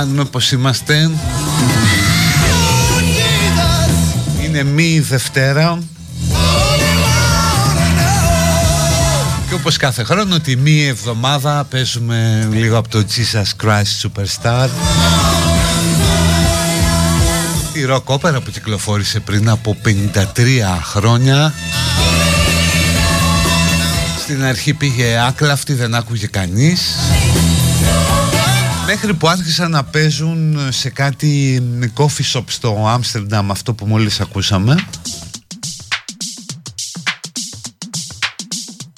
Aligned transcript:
κάνουμε 0.00 0.24
πως 0.24 0.52
είμαστε. 0.52 1.10
Είναι 4.44 4.62
μη 4.62 5.00
Δευτέρα. 5.00 5.78
Και 9.48 9.54
όπως 9.54 9.76
κάθε 9.76 10.02
χρόνο 10.02 10.40
τη 10.40 10.56
μη 10.56 10.84
εβδομάδα 10.86 11.64
παίζουμε 11.70 12.48
λίγο 12.52 12.78
από 12.78 12.88
το 12.88 13.04
Jesus 13.16 13.66
Christ 13.66 14.08
Superstar. 14.08 14.68
Τη 17.72 17.84
ροκ 17.84 18.08
όπερα 18.08 18.40
που 18.40 18.50
κυκλοφόρησε 18.50 19.20
πριν 19.20 19.48
από 19.48 19.76
53 19.84 20.24
χρόνια. 20.82 21.52
Στην 24.22 24.44
αρχή 24.44 24.74
πήγε 24.74 25.18
άκλαυτη, 25.26 25.74
δεν 25.74 25.94
άκουγε 25.94 26.26
κανείς 26.26 26.80
Μέχρι 28.92 29.14
που 29.14 29.28
άρχισαν 29.28 29.70
να 29.70 29.84
παίζουν 29.84 30.58
σε 30.70 30.90
κάτι 30.90 31.62
coffee 31.94 32.32
shop 32.32 32.44
στο 32.46 32.86
Άμστερνταμ 32.88 33.50
αυτό 33.50 33.74
που 33.74 33.86
μόλις 33.86 34.20
ακούσαμε. 34.20 34.74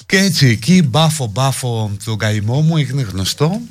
Και 0.05 0.17
έτσι 0.17 0.47
εκεί 0.47 0.81
μπάφο 0.81 1.27
μπάφο 1.27 1.91
τον 2.03 2.17
καημό 2.17 2.61
μου 2.61 2.77
έγινε 2.77 3.01
γνωστό. 3.01 3.61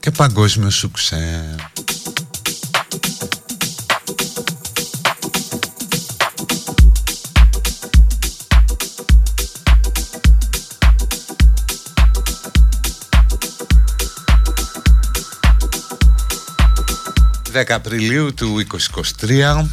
Και 0.00 0.10
παγκόσμιος 0.10 0.74
σουξέ 0.74 1.54
10 17.54 17.64
Απριλίου 17.68 18.34
του 18.34 18.64
2023 19.20 19.64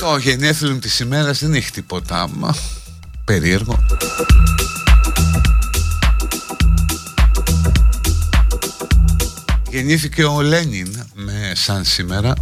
Το 0.00 0.16
γενέθλιο 0.16 0.74
της 0.74 1.00
ημέρας 1.00 1.38
δεν 1.38 1.54
έχει 1.54 1.70
τίποτα 1.70 2.28
μα, 2.34 2.54
περίεργο. 3.24 3.84
Γεννήθηκε 9.70 10.24
ο 10.24 10.40
Λένιν 10.40 11.04
με 11.14 11.52
σαν 11.54 11.84
σήμερα 11.84 12.34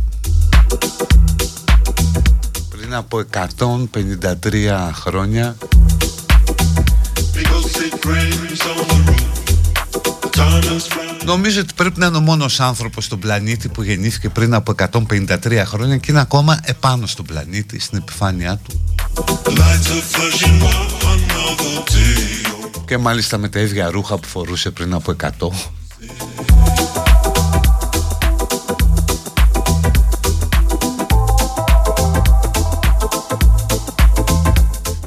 πριν 2.70 2.94
από 2.94 3.23
153 4.43 4.91
χρόνια 4.93 5.56
Νομίζω 11.28 11.60
ότι 11.60 11.75
πρέπει 11.75 11.98
να 11.98 12.06
είναι 12.06 12.16
ο 12.16 12.20
μόνος 12.20 12.60
άνθρωπος 12.60 13.04
στον 13.04 13.19
πλανήτη 13.19 13.69
που 13.69 13.82
γεννήθηκε 13.82 14.28
πριν 14.28 14.54
από 14.54 14.75
153 15.08 15.62
χρόνια 15.64 15.96
και 15.96 16.10
είναι 16.10 16.20
ακόμα 16.20 16.60
επάνω 16.62 17.06
στον 17.06 17.25
πλανήτη, 17.25 17.80
στην 17.80 17.98
επιφάνειά 17.98 18.60
του. 18.64 18.80
Και 22.86 22.98
μάλιστα 22.98 23.38
με 23.38 23.48
τα 23.48 23.60
ίδια 23.60 23.90
ρούχα 23.90 24.19
που 24.19 24.28
φορούσε 24.28 24.70
πριν 24.70 24.94
από 24.94 25.14
100. 25.20 25.28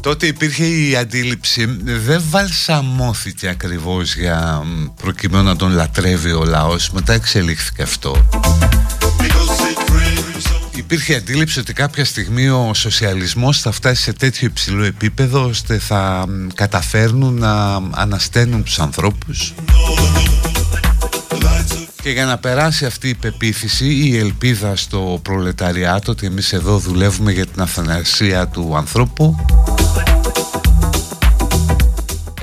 Τότε 0.01 0.27
υπήρχε 0.27 0.65
η 0.65 0.95
αντίληψη, 0.95 1.65
δεν 1.83 2.24
βαλσαμώθηκε 2.30 3.48
ακριβώς 3.48 4.15
για 4.15 4.63
προκειμένου 5.01 5.44
να 5.44 5.56
τον 5.56 5.71
λατρεύει 5.71 6.31
ο 6.31 6.44
λαός, 6.44 6.89
μετά 6.89 7.13
εξελίχθηκε 7.13 7.81
αυτό. 7.81 8.27
Υπήρχε 10.75 11.15
αντίληψη 11.15 11.59
ότι 11.59 11.74
κάποια 11.74 12.06
στιγμή 12.06 12.50
ο 12.50 12.71
σοσιαλισμός 12.74 13.59
θα 13.59 13.71
φτάσει 13.71 14.01
σε 14.01 14.13
τέτοιο 14.13 14.48
υψηλό 14.48 14.83
επίπεδο 14.83 15.45
ώστε 15.45 15.77
θα 15.77 16.25
καταφέρνουν 16.53 17.33
να 17.33 17.81
ανασταίνουν 17.92 18.63
τους 18.63 18.80
ανθρώπους 18.80 19.53
και 22.01 22.09
για 22.09 22.25
να 22.25 22.38
περάσει 22.38 22.86
αυτή 22.86 23.09
η 23.09 23.13
πεποίθηση 23.13 23.86
η 23.86 24.18
ελπίδα 24.18 24.75
στο 24.75 25.19
προλεταριάτο 25.21 26.12
ότι 26.12 26.25
εμείς 26.25 26.53
εδώ 26.53 26.77
δουλεύουμε 26.77 27.31
για 27.31 27.45
την 27.45 27.62
αθανασία 27.62 28.48
του 28.48 28.75
ανθρώπου 28.77 29.45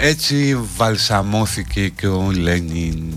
έτσι 0.00 0.58
βαλσαμώθηκε 0.76 1.88
και 1.88 2.06
ο 2.06 2.30
Λένιν 2.30 3.12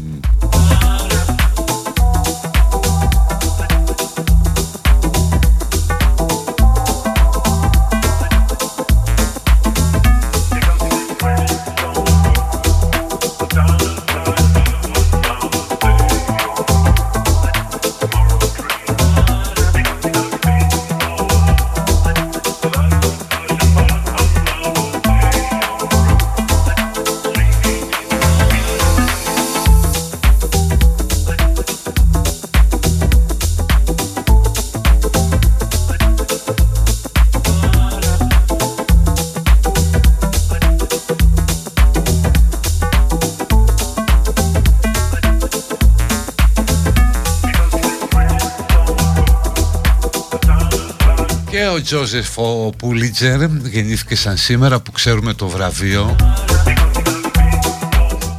ο 51.81 51.83
Τζόζεφ 51.83 52.37
ο 52.37 52.69
Πούλιτζερ 52.77 53.41
γεννήθηκε 53.63 54.15
σαν 54.15 54.37
σήμερα 54.37 54.79
που 54.79 54.91
ξέρουμε 54.91 55.33
το 55.33 55.47
βραβείο. 55.47 56.15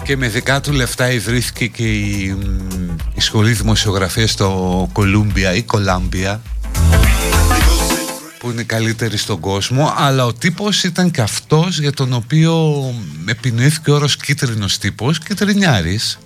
Και 0.05 0.17
με 0.17 0.29
δικά 0.29 0.61
του 0.61 0.73
λεφτά 0.73 1.11
ιδρύθηκε 1.11 1.67
και 1.67 1.93
η, 1.93 2.37
η 3.15 3.21
σχολή 3.21 3.53
δημοσιογραφίας 3.53 4.31
στο 4.31 4.89
Κολούμπια 4.93 5.55
ή 5.55 5.63
Κολάμπια 5.63 6.43
που 8.39 8.51
είναι 8.51 8.63
καλύτερη 8.63 9.17
στον 9.17 9.41
κόσμο. 9.41 9.93
Αλλά 9.97 10.27
ο 10.27 10.33
τύπος 10.33 10.85
ήταν 10.85 11.11
και 11.11 11.21
αυτός 11.21 11.79
για 11.79 11.93
τον 11.93 12.13
οποίο 12.13 12.85
επινοήθηκε 13.27 13.91
ο 13.91 13.95
όρος 13.95 14.17
κίτρινος 14.17 14.79
τύπος 14.79 15.19
και 15.19 15.35
τρινιάρης 15.35 16.19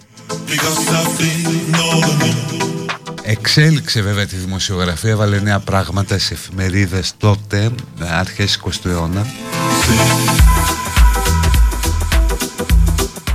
Εξέλιξε 3.28 4.00
βέβαια 4.00 4.26
τη 4.26 4.36
δημοσιογραφία, 4.36 5.10
έβαλε 5.10 5.40
νέα 5.40 5.58
πράγματα 5.60 6.18
σε 6.18 6.34
εφημερίδες 6.34 7.14
τότε, 7.18 7.70
αρχές 8.00 8.60
20ου 8.64 8.90
αιώνα. 8.90 9.26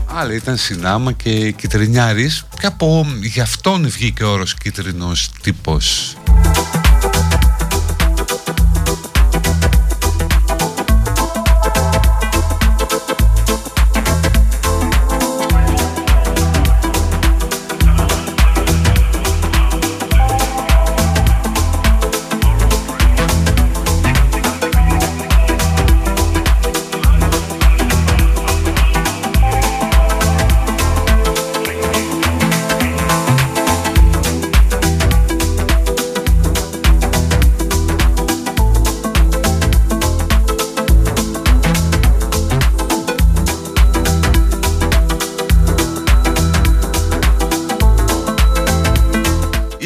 Αλλά 0.05 0.33
ήταν 0.33 0.57
συνάμα 0.57 1.11
και 1.11 1.51
κυτρινιάρης 1.51 2.45
και 2.59 2.65
από 2.65 3.07
γι' 3.21 3.41
αυτόν 3.41 3.89
βγήκε 3.89 4.23
ο 4.23 4.31
όρος 4.31 4.53
κίτρινος 4.53 5.31
τύπος. 5.41 6.15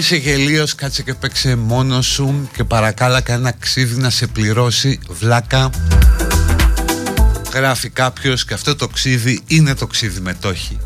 Είσαι 0.06 0.16
γελίος 0.16 0.75
κάτσε 0.75 1.04
και 1.04 1.13
παίξε 1.13 1.56
μόνος 1.56 2.06
σου 2.06 2.50
και 2.54 2.63
παρακάλα 2.63 3.22
κανένα 3.22 3.52
ξύδι 3.60 4.02
να 4.02 4.10
σε 4.10 4.28
πληρώσει 4.28 5.00
βλάκα. 5.10 5.69
Γράφει 7.54 7.90
κάποιος 7.90 8.46
και 8.46 8.54
αυτό 8.54 8.75
το 8.75 8.88
ξύδι 8.88 9.42
είναι 9.48 9.75
το 9.75 9.88
ξύδι 9.88 10.19
με 10.19 10.34
τόχι 10.34 10.78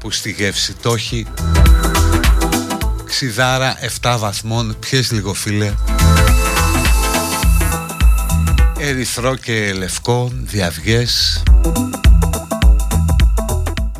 που 0.00 0.10
στη 0.10 0.30
γεύση 0.30 0.74
τόχι 0.82 1.26
ξυδάρα 3.04 3.76
7 4.00 4.16
βαθμών 4.18 4.76
πιες 4.80 5.10
λίγο 5.12 5.34
φίλε. 5.34 5.72
Ερυθρό 8.78 9.36
και 9.36 9.72
λευκό 9.72 10.32
διαυγές 10.32 11.42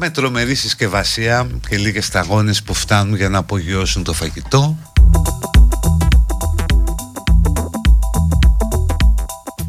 με 0.06 0.12
τρομερή 0.12 0.54
συσκευασία 0.54 1.46
και 1.68 1.76
λίγες 1.76 2.06
σταγόνες 2.06 2.62
που 2.62 2.74
φτάνουν 2.74 3.16
για 3.16 3.28
να 3.28 3.38
απογειώσουν 3.38 4.04
το 4.04 4.12
φαγητό. 4.12 4.76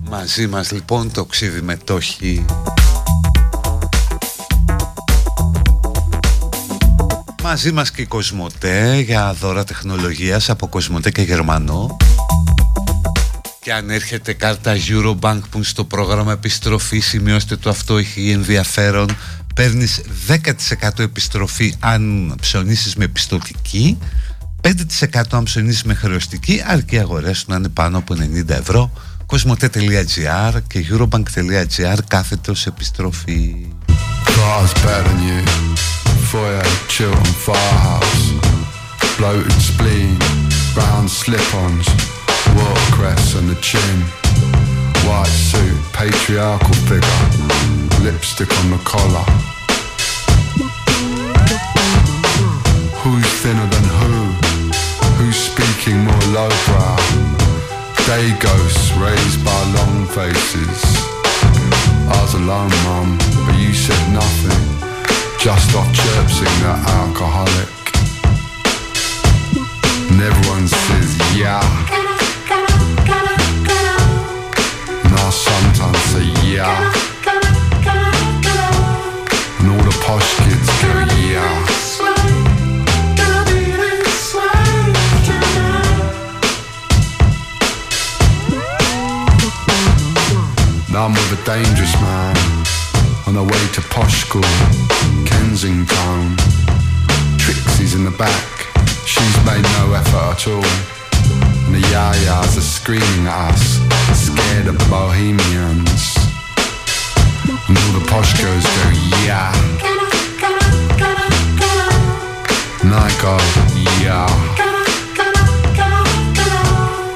Μαζί 0.09 0.47
μας 0.47 0.71
λοιπόν 0.71 1.11
το 1.11 1.25
ξύδι 1.25 1.61
με 1.61 1.75
τόχι 1.75 2.45
Μαζί 7.43 7.71
μας 7.71 7.91
και 7.91 8.01
η 8.01 8.05
Κοσμοτέ 8.05 8.95
για 9.05 9.33
δώρα 9.39 9.63
τεχνολογίας 9.63 10.49
από 10.49 10.67
Κοσμοτέ 10.67 11.11
και 11.11 11.21
Γερμανό. 11.21 11.97
Και 13.61 13.73
αν 13.73 13.89
έρχεται 13.89 14.33
κάρτα 14.33 14.75
Eurobank 14.89 15.39
που 15.49 15.63
στο 15.63 15.83
πρόγραμμα 15.83 16.31
επιστροφής 16.31 17.05
σημειώστε 17.05 17.55
το 17.55 17.69
αυτό 17.69 17.97
έχει 17.97 18.31
ενδιαφέρον 18.31 19.07
παίρνεις 19.57 20.01
10% 20.27 20.99
επιστροφή 20.99 21.75
αν 21.79 22.35
ψωνίσεις 22.41 22.95
με 22.95 23.07
πιστοτική 23.07 23.97
5% 24.61 25.21
αν 25.31 25.43
ψωνίσεις 25.43 25.83
με 25.83 25.93
χρεωστική 25.93 26.63
αρκεί 26.67 26.99
αγορές 26.99 27.45
να 27.47 27.55
είναι 27.55 27.69
πάνω 27.69 27.97
από 27.97 28.15
90 28.45 28.49
ευρώ. 28.49 28.91
κοσμοτέ.gr 29.25 30.53
και 30.67 30.85
eurobank.gr 30.89 31.97
κάθετος 32.07 32.65
επιστροφή. 32.65 33.67
Cars 34.25 34.73
better 34.83 35.03
than 35.07 35.19
you. 35.27 35.41
Foyer, 36.31 36.67
children, 36.95 37.31
firehouse. 37.45 38.25
Bloated 39.17 39.61
spleen 39.69 40.17
Brown 40.75 41.05
slip-ons. 41.21 41.87
Watercress 42.57 43.25
and 43.39 43.47
the 43.51 43.59
chin 43.67 44.26
White 45.07 45.25
suit, 45.27 45.77
patriarchal 45.93 46.73
figure 46.85 47.37
lipstick 48.03 48.51
on 48.59 48.71
the 48.71 48.77
collar. 48.83 49.25
Who's 53.01 53.29
thinner 53.41 53.67
than 53.75 53.87
who? 53.99 54.15
Who's 55.17 55.35
speaking 55.35 55.97
more 56.03 56.25
lowbrow? 56.35 56.97
Day 58.05 58.27
ghosts 58.39 58.91
raised 58.93 59.43
by 59.43 59.59
long 59.77 60.05
faces. 60.07 60.79
I 62.11 62.19
was 62.21 62.33
alone, 62.35 62.71
mum, 62.87 63.17
but 63.45 63.57
you 63.57 63.73
said 63.73 64.03
nothing. 64.13 64.63
Just 65.39 65.75
off 65.75 65.91
chirping 65.93 66.55
that 66.63 66.79
alcoholic. 66.99 67.71
And 70.11 70.21
everyone 70.21 70.67
says, 70.67 71.37
yeah. 71.37 72.06
Yeah. 76.57 76.91
And 79.59 79.69
all 79.69 79.83
the 79.85 79.95
posh 80.01 80.29
kids 80.41 80.69
go, 80.81 80.89
yeah. 81.29 81.53
Now 90.91 91.05
I'm 91.05 91.13
with 91.13 91.39
a 91.39 91.43
dangerous 91.45 91.93
man 92.01 92.35
on 93.27 93.35
the 93.35 93.43
way 93.43 93.63
to 93.73 93.81
posh 93.93 94.25
school, 94.25 94.41
Kensington. 95.27 96.37
Trixie's 97.37 97.93
in 97.93 98.03
the 98.03 98.15
back, 98.17 98.47
she's 99.05 99.37
made 99.45 99.61
no 99.77 99.93
effort 99.93 100.33
at 100.33 100.47
all. 100.47 100.65
And 101.67 101.75
the 101.75 101.81
yayas 101.93 102.57
are 102.57 102.61
screaming 102.61 103.27
at 103.27 103.53
us, 103.53 103.79
scared 104.25 104.67
of 104.67 104.79
the 104.79 104.87
bohemians. 104.89 106.26
And 107.67 107.77
all 107.77 107.99
the 107.99 108.05
posh 108.07 108.41
girls 108.41 108.63
go, 108.63 108.89
yeah. 109.25 109.51
And 112.81 112.93
I 112.95 113.09
go, 113.21 113.37
yeah. 114.01 114.27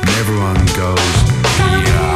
And 0.01 0.09
everyone 0.19 0.65
goes, 0.75 1.11
sailing 1.55 2.10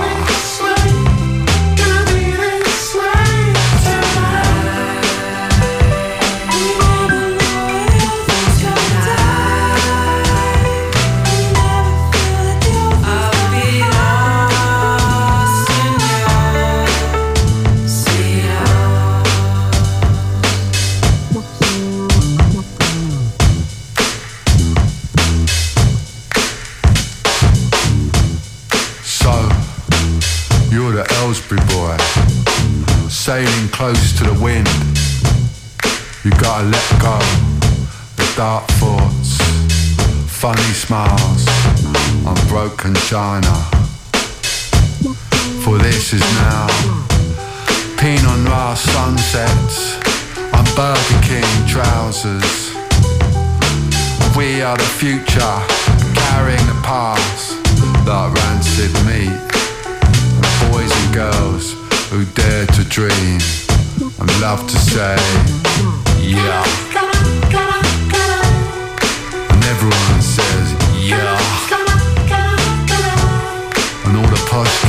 close 33.76 34.18
to 34.18 34.24
the 34.24 34.40
wind. 34.42 34.70
You 36.24 36.32
gotta 36.40 36.64
let 36.64 36.90
go 37.04 37.20
the 38.16 38.26
dark 38.38 38.64
thoughts, 38.80 39.36
funny 40.32 40.72
smiles 40.72 41.44
on 42.26 42.38
broken 42.48 42.96
china. 43.12 43.54
For 45.64 45.78
this 45.78 46.14
is 46.14 46.24
now 46.40 46.68
Pinot 47.98 48.40
Noir 48.48 48.78
sunsets 48.78 50.00
on 50.56 50.64
Burger 50.80 51.20
King 51.28 51.52
trousers. 51.68 52.72
We 54.38 54.62
are 54.62 54.78
the 54.78 54.92
future, 55.04 55.58
carrying 56.16 56.66
the 56.72 56.80
past 56.82 57.62
that 58.08 58.32
rancid 58.40 58.94
meat. 59.04 59.36
boys 60.72 60.92
and 60.96 61.14
girls 61.14 61.74
who 62.10 62.24
dare 62.40 62.66
to 62.68 62.84
dream 62.86 63.65
and 64.20 64.42
love 64.42 64.66
to 64.68 64.78
say, 64.78 65.16
yeah. 66.22 66.64
And 69.52 69.64
everyone 69.66 70.22
says, 70.22 70.74
yeah. 71.04 71.38
And 74.06 74.18
all 74.18 74.28
the 74.28 74.48
posh 74.50 74.85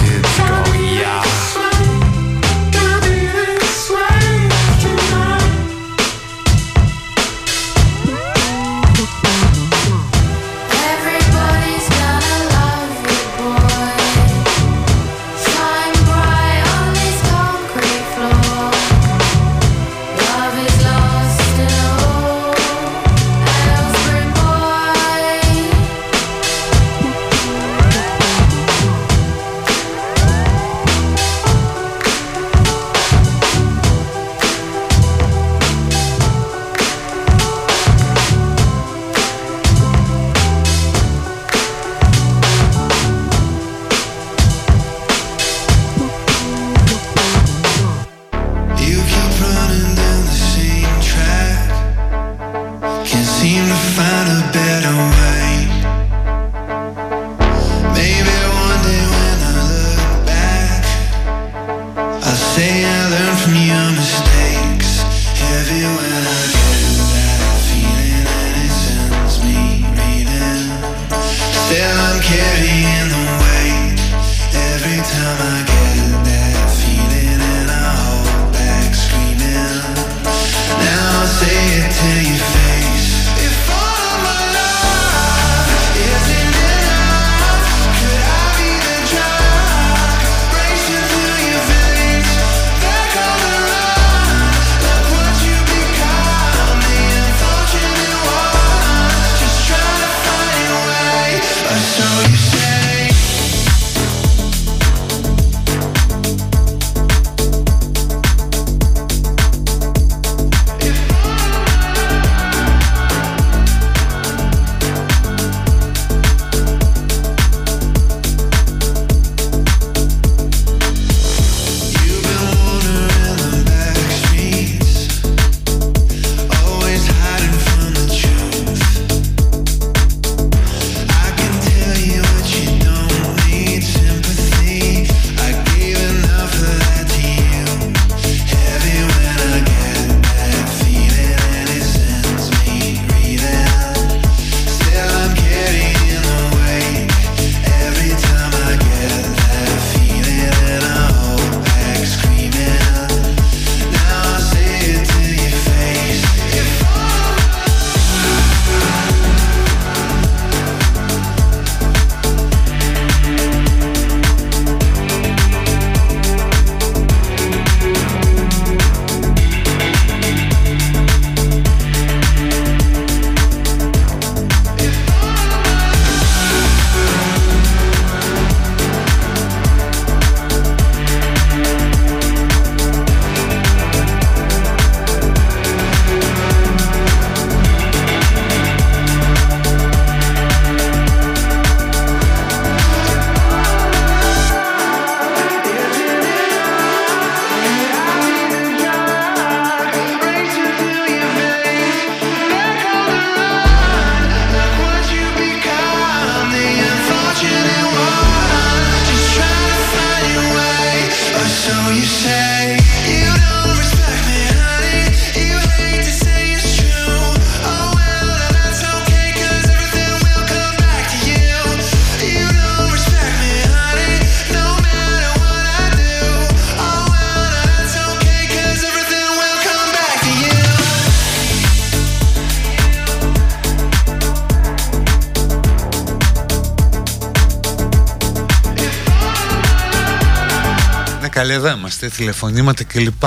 καλέ 241.47 241.59
εδώ 241.59 241.77
είμαστε, 241.77 242.09
τηλεφωνήματα 242.09 242.85
κλπ. 242.85 243.25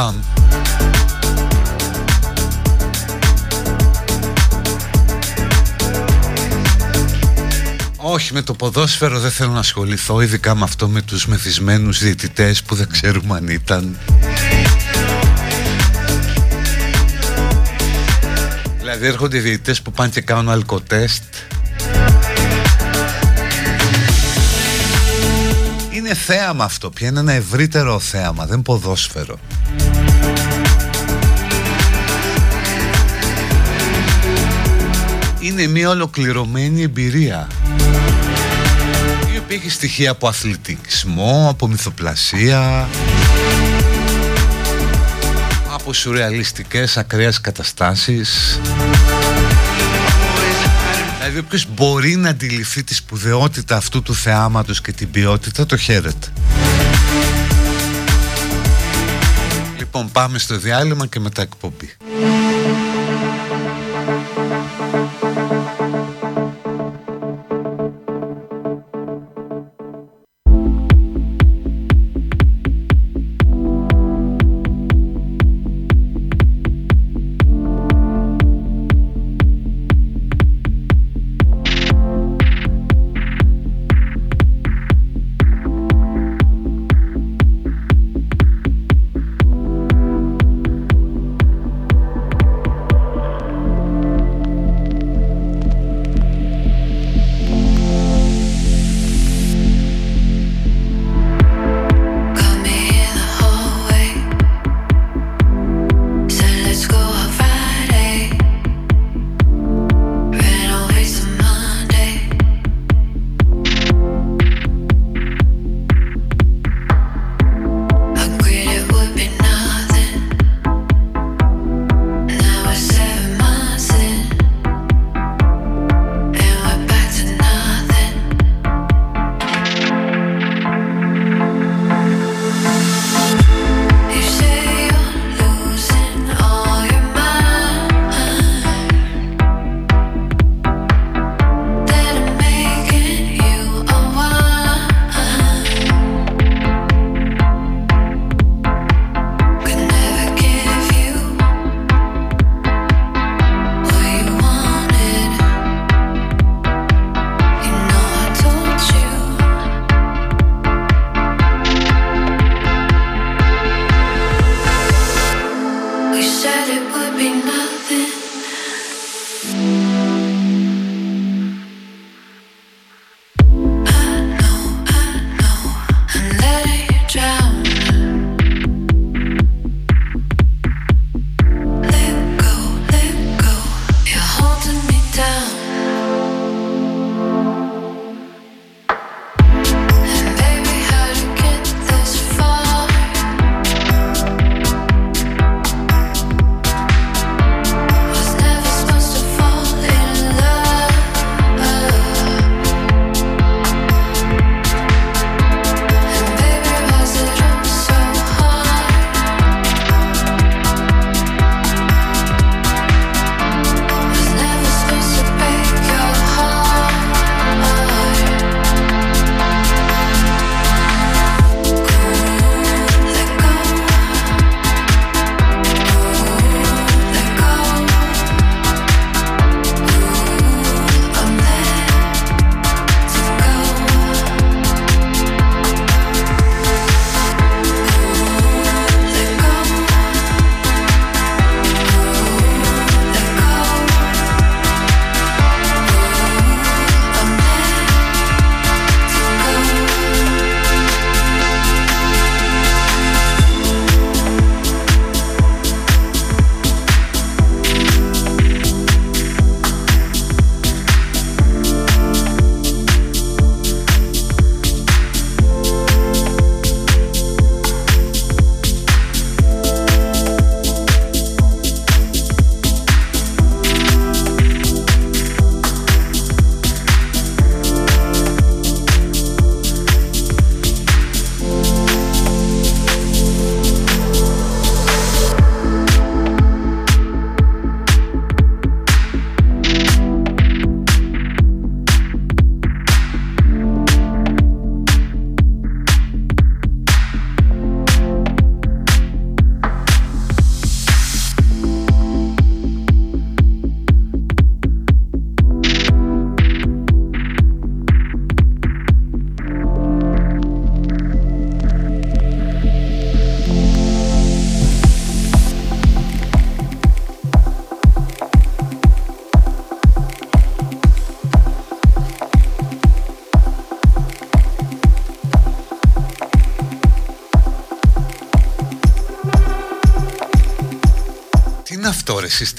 Όχι, 7.96 8.34
με 8.34 8.42
το 8.42 8.54
ποδόσφαιρο 8.54 9.20
δεν 9.20 9.32
θέλω 9.32 9.52
να 9.52 9.60
ασχοληθώ, 9.60 10.22
ειδικά 10.22 10.56
με 10.56 10.64
αυτό 10.64 10.88
με 10.88 11.02
τους 11.02 11.28
μεθυσμένους 11.28 12.00
διαιτητές 12.00 12.64
που 12.64 12.76
δεν 12.76 12.88
ξέρουμε 12.90 13.36
αν 13.36 13.48
ήταν. 13.48 13.98
Δηλαδή 18.80 19.06
έρχονται 19.06 19.38
οι 19.38 19.42
διαιτητές 19.42 19.82
που 19.82 19.92
πάνε 19.92 20.10
και 20.10 20.22
κάνουν 20.22 20.50
αλκοτέστ. 20.50 21.24
Θέαμα 26.26 26.64
αυτό 26.64 26.90
πια, 26.90 27.08
είναι 27.08 27.20
ένα 27.20 27.34
ευρύτερο 27.34 28.00
θέαμα, 28.00 28.46
δεν 28.46 28.62
ποδόσφαιρο. 28.62 29.40
Είναι 35.40 35.68
μια 35.68 35.90
ολοκληρωμένη 35.90 36.82
εμπειρία 36.82 37.48
η 39.34 39.38
οποία 39.38 39.56
έχει 39.56 39.70
στοιχεία 39.70 40.12
από 40.12 40.28
αθλητισμό, 40.28 41.48
από 41.50 41.68
μυθοπλασία 41.68 42.88
από 45.74 45.94
σουρεαλιστικές 45.94 46.98
ακραίες 46.98 47.42
καταστάσεις 47.42 48.60
Δηλαδή 51.30 51.48
όποιος 51.48 51.68
μπορεί 51.74 52.16
να 52.16 52.30
αντιληφθεί 52.30 52.84
τη 52.84 52.94
σπουδαιότητα 52.94 53.76
αυτού 53.76 54.02
του 54.02 54.16
θεάματος 54.16 54.82
και 54.82 54.92
την 54.92 55.12
ποιότητα 55.12 55.66
το 55.66 55.78
χαίρεται. 55.78 56.28
Λοιπόν 59.78 60.12
πάμε 60.12 60.40
στο 60.40 60.58
διάλειμμα 60.58 61.06
και 61.06 61.20
μετά 61.20 61.42
εκπομπή 61.42 61.98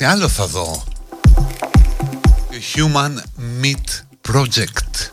τι 0.00 0.06
άλλο 0.06 0.28
θα 0.28 0.46
δω; 0.46 0.84
Human 2.74 3.16
Meat 3.62 3.84
Project. 4.32 5.08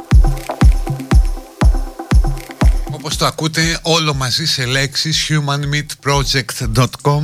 Όπως 2.91 3.17
το 3.17 3.25
ακούτε 3.25 3.79
όλο 3.81 4.13
μαζί 4.13 4.45
σε 4.45 4.65
λέξεις 4.65 5.29
humanmeatproject.com 5.29 7.21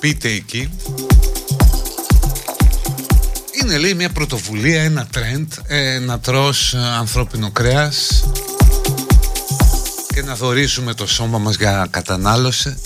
Μπείτε 0.00 0.28
εκεί. 0.28 0.70
Είναι 3.62 3.78
λέει 3.78 3.94
μια 3.94 4.10
πρωτοβουλία, 4.10 4.82
ένα 4.82 5.08
trend 5.14 5.46
ε, 5.66 5.98
να 5.98 6.20
τρως 6.20 6.74
ε, 6.74 6.78
ανθρώπινο 6.78 7.50
κρέας 7.50 8.24
και 10.14 10.22
να 10.22 10.34
δωρήσουμε 10.34 10.94
το 10.94 11.06
σώμα 11.06 11.38
μας 11.38 11.56
για 11.56 11.86
κατανάλωση 11.90 12.76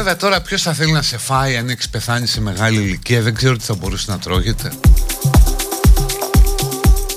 Βέβαια 0.00 0.16
τώρα 0.16 0.40
ποιος 0.40 0.62
θα 0.62 0.72
θέλει 0.72 0.92
να 0.92 1.02
σε 1.02 1.18
φάει 1.18 1.56
αν 1.56 1.68
έχεις 1.68 1.88
πεθάνει 1.88 2.26
σε 2.26 2.40
μεγάλη 2.40 2.80
ηλικία; 2.80 3.22
Δεν 3.22 3.34
ξέρω 3.34 3.56
τι 3.56 3.64
θα 3.64 3.74
μπορούσε 3.74 4.10
να 4.10 4.18
τρώγεται. 4.18 4.72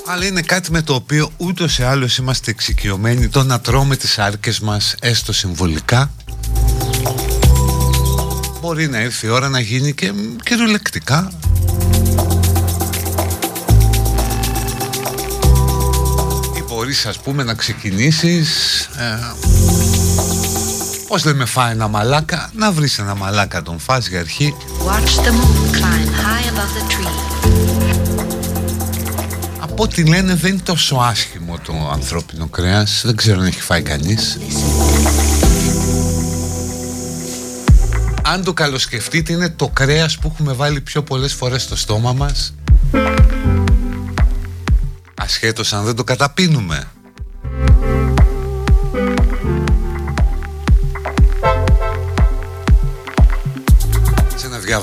Αλλά 0.06 0.24
είναι 0.26 0.40
κάτι 0.40 0.70
με 0.70 0.82
το 0.82 0.94
οποίο 0.94 1.30
ούτως 1.36 1.78
ή 1.78 1.82
άλλως 1.82 2.16
είμαστε 2.16 2.50
εξοικειωμένοι 2.50 3.28
το 3.28 3.42
να 3.42 3.60
τρώμε 3.60 3.96
τις 3.96 4.18
άρκες 4.18 4.60
μας 4.60 4.94
έστω 5.00 5.32
συμβολικά. 5.32 6.10
Μπορεί 8.60 8.88
να 8.88 8.98
έρθει 8.98 9.26
η 9.26 9.28
ώρα 9.28 9.48
να 9.48 9.60
γίνει 9.60 9.94
και 9.94 10.12
κυριολεκτικά. 10.44 11.32
Ή 16.56 16.62
μπορείς 16.68 17.06
ας 17.06 17.18
πούμε 17.18 17.42
να 17.42 17.54
ξεκινήσεις 17.54 18.80
ε, 18.80 19.53
Πώς 21.08 21.24
λέμε 21.24 21.44
φάει 21.44 21.72
ένα 21.72 21.88
μαλάκα; 21.88 22.50
Να 22.56 22.72
βρεις 22.72 22.98
ένα 22.98 23.14
μαλάκα 23.14 23.62
τον 23.62 23.78
φας 23.78 24.08
για 24.08 24.20
αρχή. 24.20 24.54
Watch 24.86 25.24
the 25.24 25.30
moon 25.30 25.76
climb 25.76 26.08
high 26.24 26.46
above 26.50 26.72
the 26.76 26.92
tree. 26.92 27.34
Από 29.60 29.82
ό,τι 29.82 30.04
λένε 30.04 30.34
δεν 30.34 30.52
είναι 30.52 30.60
τόσο 30.64 30.96
άσχημο 30.96 31.58
το 31.58 31.90
ανθρώπινο 31.92 32.46
κρέας. 32.46 33.02
Δεν 33.04 33.16
ξέρω 33.16 33.40
αν 33.40 33.46
έχει 33.46 33.60
φάει 33.60 33.82
κανείς. 33.82 34.38
Αν 38.22 38.44
το 38.44 38.52
καλοσκεφτείτε 38.52 39.32
είναι 39.32 39.48
το 39.48 39.68
κρέας 39.68 40.18
που 40.18 40.30
έχουμε 40.34 40.52
βάλει 40.52 40.80
πιο 40.80 41.02
πολλές 41.02 41.32
φορές 41.32 41.62
στο 41.62 41.76
στόμα 41.76 42.12
μας. 42.12 42.54
Ασχέτως 45.14 45.72
αν 45.72 45.84
δεν 45.84 45.94
το 45.94 46.04
καταπίνουμε 46.04 46.88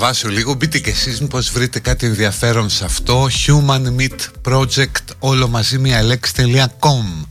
διαβάσω 0.02 0.30
λίγο. 0.30 0.54
Μπείτε 0.54 0.80
και 0.80 0.90
εσείς 0.90 1.22
μήπως 1.22 1.52
βρείτε 1.52 1.80
κάτι 1.80 2.06
ενδιαφέρον 2.06 2.70
σε 2.70 2.86
αυτό. 2.86 3.28
Human 3.46 3.82
Meat 4.00 4.52
Project 4.52 5.16
όλο 5.20 5.48
μαζί 5.48 5.78
μια 5.78 6.04
λέξη.com 6.04 7.31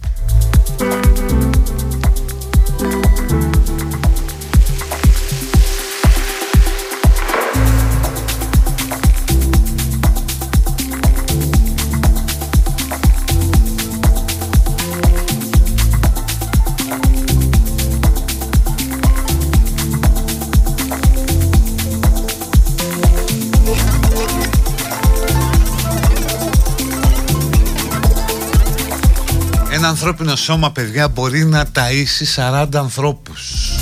ανθρώπινο 29.91 30.37
σώμα 30.37 30.73
παιδιά 30.73 31.09
μπορεί 31.09 31.45
να 31.45 31.65
ταΐσει 31.75 32.65
40 32.65 32.67
ανθρώπους. 32.75 33.73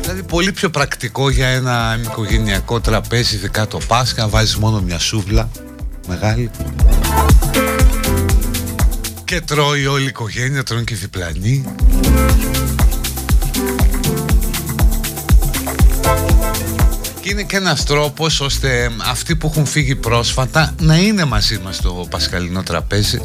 Δηλαδή 0.00 0.22
πολύ 0.22 0.52
πιο 0.52 0.70
πρακτικό 0.70 1.30
για 1.30 1.46
ένα 1.48 1.98
οικογενειακό 2.04 2.80
τραπέζι 2.80 3.34
ειδικά 3.34 3.66
το 3.66 3.78
Πάσχα 3.86 4.28
βάζεις 4.28 4.56
μόνο 4.56 4.80
μια 4.80 4.98
σούβλα 4.98 5.50
μεγάλη 6.08 6.50
και 9.24 9.40
τρώει 9.40 9.86
όλη 9.86 10.04
η 10.04 10.06
οικογένεια, 10.06 10.62
τρώνε 10.62 10.84
και 10.84 10.94
διπλανή 10.94 11.64
και 17.26 17.32
είναι 17.32 17.42
και 17.42 17.56
ένας 17.56 17.84
τρόπος 17.84 18.40
ώστε 18.40 18.90
αυτοί 19.10 19.36
που 19.36 19.46
έχουν 19.46 19.66
φύγει 19.66 19.94
πρόσφατα 19.94 20.74
να 20.80 20.96
είναι 20.96 21.24
μαζί 21.24 21.58
μας 21.58 21.76
στο 21.76 22.06
πασχαλινό 22.10 22.62
τραπέζι. 22.62 23.22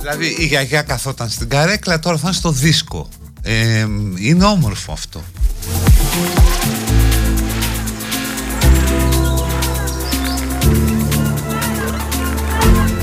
Δηλαδή 0.00 0.36
η 0.38 0.46
γιαγιά 0.46 0.82
καθόταν 0.82 1.28
στην 1.28 1.48
καρέκλα 1.48 1.98
τώρα 1.98 2.16
θα 2.16 2.22
είναι 2.26 2.36
στο 2.36 2.50
δίσκο. 2.50 3.08
Ε, 3.42 3.86
Είναι 4.18 4.44
όμορφο 4.44 4.92
αυτό. 4.92 5.22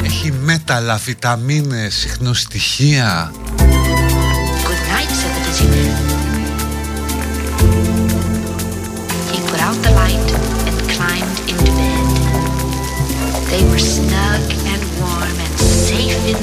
Έχει 0.04 0.32
μέταλλα, 0.32 0.96
βιταμίνες, 0.96 1.96
συχνοστοιχεία. 1.96 3.32
They 3.58 3.61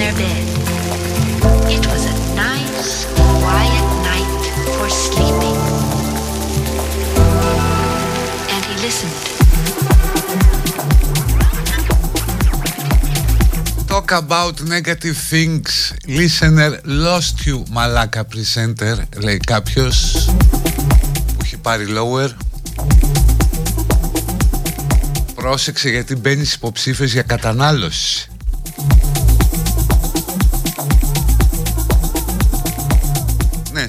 their 0.09 0.17
bed. 0.17 0.45
It 1.77 1.85
was 1.87 2.03
a 2.07 2.17
nice, 2.35 3.05
quiet 3.43 3.87
night 4.11 4.43
for 4.77 4.89
sleeping. 5.05 5.59
And 8.53 8.63
he 8.69 8.75
listened. 8.87 9.19
Talk 13.87 14.13
about 14.13 14.63
negative 14.63 15.19
things. 15.33 15.93
Listener 16.07 16.81
lost 16.85 17.47
you, 17.47 17.63
μαλάκα 17.71 18.27
presenter, 18.27 18.97
λέει 19.17 19.37
κάποιος 19.37 20.25
που 21.27 21.39
έχει 21.43 21.57
πάρει 21.57 21.87
lower. 21.89 22.29
Πρόσεξε 25.35 25.89
γιατί 25.89 26.17
μπαίνει 26.17 26.47
υποψήφιες 26.55 27.13
για 27.13 27.23
κατανάλωση 27.23 28.28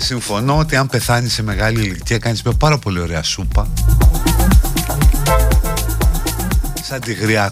συμφωνώ 0.10 0.58
ότι 0.58 0.76
αν 0.76 0.88
πεθάνεις 0.88 1.34
σε 1.34 1.44
μεγάλη 1.44 1.82
ηλικία 1.82 2.18
κάνεις 2.18 2.44
μια 2.44 2.54
πάρα 2.54 2.78
πολύ 2.78 3.00
ωραία 3.00 3.24
σούπα. 3.24 3.68
Σαν 6.84 7.00
τη 7.00 7.14
γριά 7.14 7.52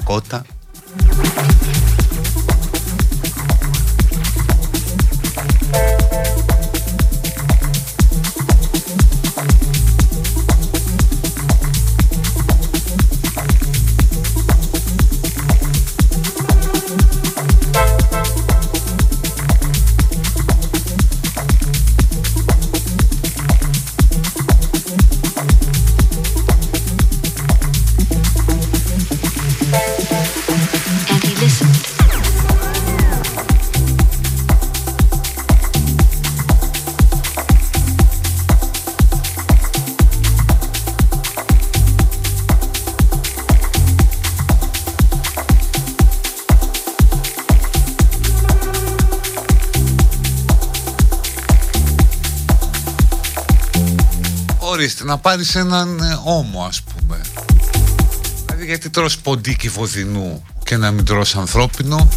να 55.03 55.17
πάρεις 55.17 55.55
έναν 55.55 55.99
ε, 55.99 56.19
όμο, 56.23 56.63
ας 56.63 56.81
πούμε. 56.81 57.21
Δηλαδή 58.45 58.65
γιατί 58.65 58.89
τρως 58.89 59.17
ποντίκι 59.17 59.69
βοδινού 59.69 60.43
και 60.63 60.77
να 60.77 60.91
μην 60.91 61.05
τρως 61.05 61.35
ανθρώπινο; 61.35 62.09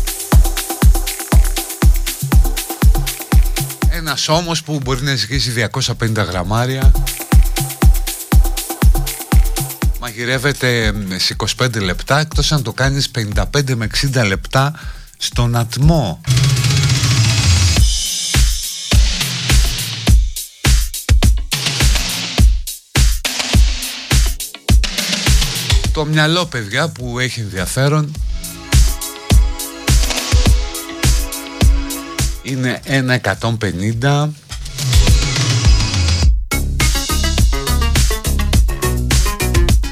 Ένας 3.88 4.29
όμος 4.29 4.62
που 4.62 4.81
μπορεί 4.83 5.03
να 5.03 5.14
ζυγίζει 5.14 5.53
250 5.99 6.27
γραμμάρια. 6.29 6.92
Μαγειρεύεται 10.01 10.92
σε 11.16 11.37
25 11.59 11.81
λεπτά 11.81 12.18
εκτός 12.18 12.53
αν 12.53 12.62
το 12.62 12.73
κάνεις 12.73 13.11
55 13.11 13.75
με 13.75 13.88
60 14.14 14.27
λεπτά 14.27 14.73
στον 15.16 15.57
ατμό. 15.57 16.20
Το 26.01 26.07
μυαλό 26.07 26.47
παιδιά 26.47 26.89
που 26.89 27.19
έχει 27.19 27.41
ενδιαφέρον. 27.41 28.13
Είναι 32.43 32.81
1,150 34.01 34.29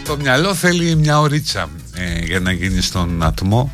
Το 0.05 0.17
μυαλό 0.21 0.55
θέλει 0.55 0.95
μια 0.95 1.21
ωρίτσα 1.21 1.69
ε, 1.95 2.25
για 2.25 2.41
να 2.41 2.53
γίνει 2.53 2.81
στον 2.81 3.23
ατμό 3.23 3.73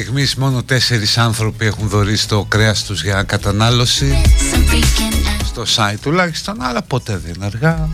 στιγμής 0.00 0.34
μόνο 0.34 0.62
τέσσερις 0.62 1.18
άνθρωποι 1.18 1.66
έχουν 1.66 1.88
δωρήσει 1.88 2.28
το 2.28 2.44
κρέας 2.44 2.84
τους 2.84 3.02
για 3.02 3.22
κατανάλωση. 3.22 4.22
Στο 5.44 5.62
site 5.76 5.98
τουλάχιστον 6.02 6.62
αλλά 6.62 6.82
ποτέ 6.82 7.20
δεν 7.24 7.34
είναι 7.34 7.44
αργά. 7.44 7.88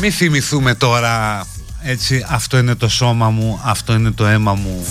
Μη 0.00 0.10
θυμηθούμε 0.10 0.74
τώρα 0.74 1.46
έτσι 1.82 2.26
αυτό 2.28 2.58
είναι 2.58 2.74
το 2.74 2.88
σώμα 2.88 3.30
μου, 3.30 3.60
αυτό 3.64 3.92
είναι 3.94 4.10
το 4.10 4.26
αίμα 4.26 4.54
μου 4.54 4.86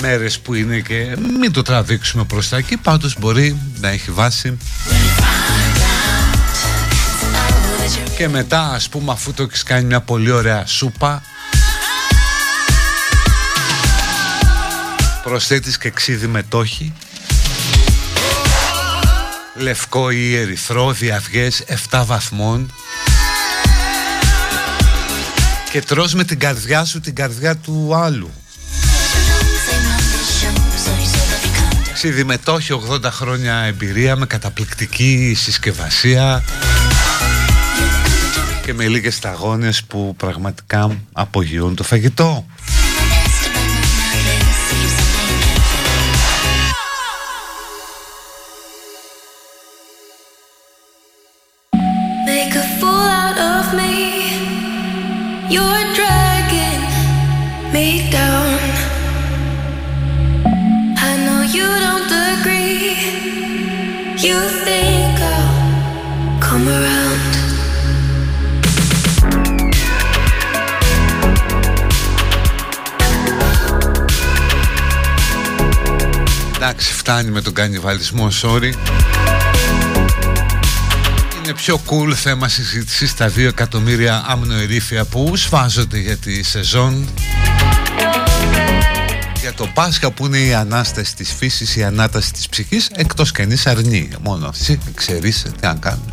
Μέρες 0.00 0.38
που 0.38 0.54
είναι 0.54 0.78
και 0.80 1.16
μην 1.40 1.52
το 1.52 1.62
τραβήξουμε 1.62 2.24
προς 2.24 2.48
τα 2.48 2.56
εκεί 2.56 2.76
Πάντως 2.76 3.16
μπορεί 3.18 3.56
να 3.80 3.88
έχει 3.88 4.10
βάση 4.10 4.58
και 8.16 8.28
μετά 8.28 8.60
ας 8.60 8.88
πούμε 8.88 9.12
αφού 9.12 9.32
το 9.32 9.42
έχεις 9.42 9.62
κάνει 9.62 9.84
μια 9.84 10.00
πολύ 10.00 10.30
ωραία 10.30 10.66
σούπα 10.66 11.22
προσθέτεις 15.22 15.78
και 15.78 15.90
ξύδι 15.90 16.26
με 16.26 16.42
τόχι 16.42 16.92
λευκό 19.54 20.10
ή 20.10 20.36
ερυθρό 20.36 20.92
διαυγές 20.92 21.64
7 21.90 22.02
βαθμών 22.06 22.72
και 25.70 25.82
τρως 25.82 26.14
με 26.14 26.24
την 26.24 26.38
καρδιά 26.38 26.84
σου 26.84 27.00
την 27.00 27.14
καρδιά 27.14 27.56
του 27.56 27.94
άλλου. 27.94 28.30
Ξύδι 31.94 32.24
με 32.24 32.38
τόχι 32.38 32.80
80 32.90 33.02
χρόνια 33.04 33.54
εμπειρία 33.54 34.16
με 34.16 34.26
καταπληκτική 34.26 35.34
συσκευασία 35.38 36.44
και 38.66 38.74
με 38.74 38.88
λίγες 38.88 39.14
σταγόνες 39.14 39.84
που 39.84 40.14
πραγματικά 40.16 40.96
απογειούν 41.12 41.74
το 41.74 41.82
φαγητό. 41.82 42.46
You 64.28 64.40
think 64.66 65.16
I'll 65.34 66.40
come 66.46 66.66
around 66.76 66.95
Εντάξει 76.68 76.92
φτάνει 76.92 77.30
με 77.30 77.40
τον 77.40 77.52
κανιβαλισμό 77.52 78.28
sorry. 78.42 78.72
Είναι 81.36 81.54
πιο 81.54 81.80
cool 81.86 82.12
θέμα 82.14 82.48
συζήτησης 82.48 83.10
στα 83.10 83.28
2 83.28 83.38
εκατομμύρια 83.38 84.24
αμνοερήφια 84.26 85.04
που 85.04 85.36
σφάζονται 85.36 85.98
για 85.98 86.16
τη 86.16 86.42
σεζόν. 86.42 87.08
Για 89.40 89.52
το 89.54 89.66
Πάσχα 89.74 90.10
που 90.10 90.26
είναι 90.26 90.38
η 90.38 90.54
Ανάσταση 90.54 91.16
της 91.16 91.32
φύσης, 91.32 91.76
η 91.76 91.84
Ανάταση 91.84 92.32
της 92.32 92.48
ψυχής 92.48 92.88
εκτός 92.92 93.30
κανείς 93.30 93.66
αρνεί 93.66 94.08
μόνο 94.22 94.50
εσύ 94.52 94.78
ξέρεις 94.94 95.42
τι 95.42 95.66
να 95.66 95.74
κάνουν 95.74 96.12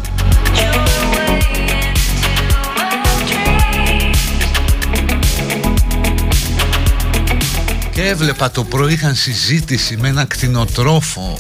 Και 8.04 8.10
έβλεπα 8.10 8.52
το 8.52 8.64
πρωί 8.64 8.94
είχαν 8.94 9.16
συζήτηση 9.16 9.98
με 9.98 10.08
ένα 10.08 10.26
κτηνοτρόφο 10.26 11.40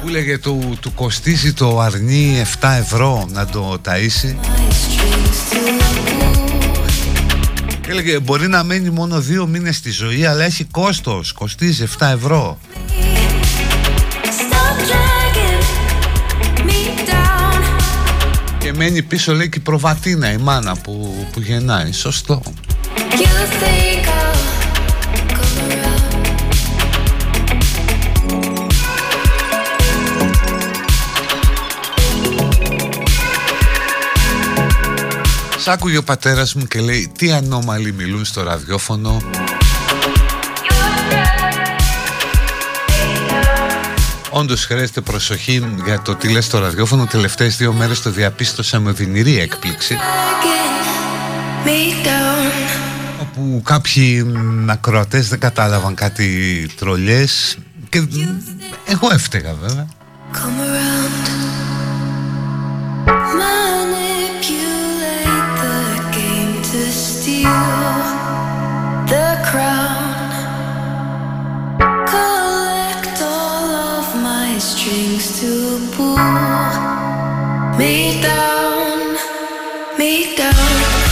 που 0.00 0.08
λέγε 0.08 0.38
του, 0.38 0.76
του 0.80 0.94
κοστίζει 0.94 1.52
το 1.52 1.80
αρνί 1.80 2.42
7 2.60 2.68
ευρώ 2.78 3.28
να 3.32 3.46
το 3.46 3.80
ταΐσει 3.84 4.34
και 7.80 7.90
έλεγε 7.90 8.18
μπορεί 8.18 8.48
να 8.48 8.64
μένει 8.64 8.90
μόνο 8.90 9.20
δύο 9.20 9.46
μήνες 9.46 9.76
στη 9.76 9.90
ζωή 9.90 10.26
αλλά 10.26 10.44
έχει 10.44 10.64
κόστος, 10.64 11.32
κοστίζει 11.32 11.84
7 11.98 12.06
ευρώ 12.14 12.58
και 18.58 18.72
μένει 18.72 19.02
πίσω 19.02 19.34
λέει 19.34 19.48
και 19.48 19.58
η 19.58 19.62
προβατίνα 19.62 20.32
η 20.32 20.36
μάνα 20.36 20.76
που, 20.76 21.26
που 21.32 21.40
γεννάει, 21.40 21.92
σωστό 21.92 22.42
Σ' 35.58 35.68
άκουγε 35.68 35.96
ο 35.96 36.02
πατέρας 36.02 36.54
μου 36.54 36.66
και 36.66 36.80
λέει 36.80 37.12
τι 37.18 37.32
ανώμαλοι 37.32 37.92
μιλούν 37.92 38.24
στο 38.24 38.42
ραδιόφωνο 38.42 39.22
Όντως 44.30 44.64
χρειάζεται 44.64 45.00
προσοχή 45.00 45.76
για 45.84 46.02
το 46.02 46.14
τι 46.14 46.28
λες 46.28 46.44
στο 46.44 46.58
ραδιόφωνο. 46.58 47.06
Τελευταίες 47.06 47.56
δύο 47.56 47.72
μέρες 47.72 48.02
το 48.02 48.10
διαπίστωσα 48.10 48.80
με 48.80 48.90
οδυνηρή 48.90 49.38
έκπληξη 49.38 49.96
Όπου 53.36 53.62
κάποιοι 53.64 54.32
ακροατές 54.66 55.28
δεν 55.28 55.38
κατάλαβαν 55.38 55.94
κάτι 55.94 56.68
τρολιές 56.76 57.58
Και 57.88 58.02
εγώ 58.86 59.08
έφταιγα 59.12 59.54
βέβαια. 59.54 59.86
Me 77.78 78.22
down, 78.22 79.16
me 79.98 80.12
down. 80.38 81.03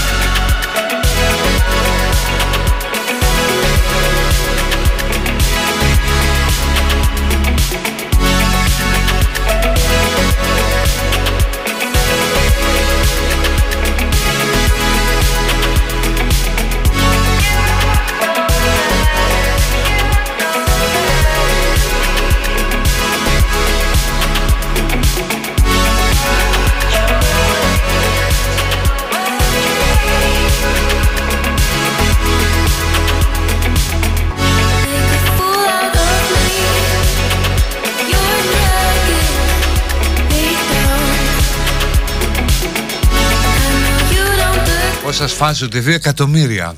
Σας 45.28 45.32
φάζονται 45.32 45.80
2 45.80 45.86
εκατομμύρια. 45.86 46.74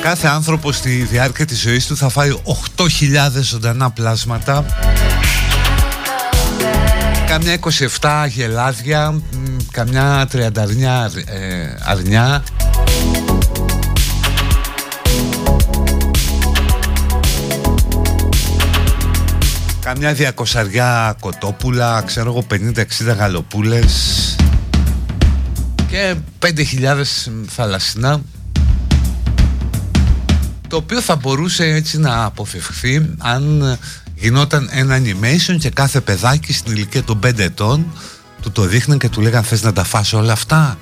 Κάθε 0.00 0.28
άνθρωπος 0.28 0.76
στη 0.76 0.90
διάρκεια 0.90 1.44
της 1.44 1.60
ζωής 1.60 1.86
του 1.86 1.96
θα 1.96 2.08
φάει 2.08 2.30
8.000 2.76 2.86
ζωντανά 3.42 3.90
πλάσματα 3.90 4.64
καμιά 7.32 7.58
27 8.00 8.26
γελάδια, 8.28 9.20
καμιά 9.70 10.28
30 10.32 10.46
ε, 11.24 11.74
αρνιά. 11.84 12.42
Καμιά 19.80 20.12
διακοσαριά 20.12 21.16
κοτόπουλα, 21.20 22.02
ξέρω 22.06 22.30
εγώ 22.30 22.44
50-60 23.10 23.16
γαλοπούλες 23.16 24.36
και 25.90 26.14
5.000 26.40 26.52
θαλασσινά 27.48 28.20
το 30.68 30.76
οποίο 30.76 31.00
θα 31.00 31.16
μπορούσε 31.16 31.64
έτσι 31.64 31.98
να 31.98 32.24
αποφευχθεί 32.24 33.14
αν 33.18 33.78
γινόταν 34.22 34.68
ένα 34.72 34.98
animation 34.98 35.56
και 35.58 35.70
κάθε 35.70 36.00
παιδάκι 36.00 36.52
στην 36.52 36.72
ηλικία 36.72 37.02
των 37.02 37.18
5 37.26 37.38
ετών 37.38 37.92
του 38.42 38.50
το 38.50 38.62
δείχναν 38.62 38.98
και 38.98 39.08
του 39.08 39.20
λέγαν 39.20 39.42
θες 39.42 39.62
να 39.62 39.72
τα 39.72 39.84
φας 39.84 40.12
όλα 40.12 40.32
αυτά; 40.32 40.78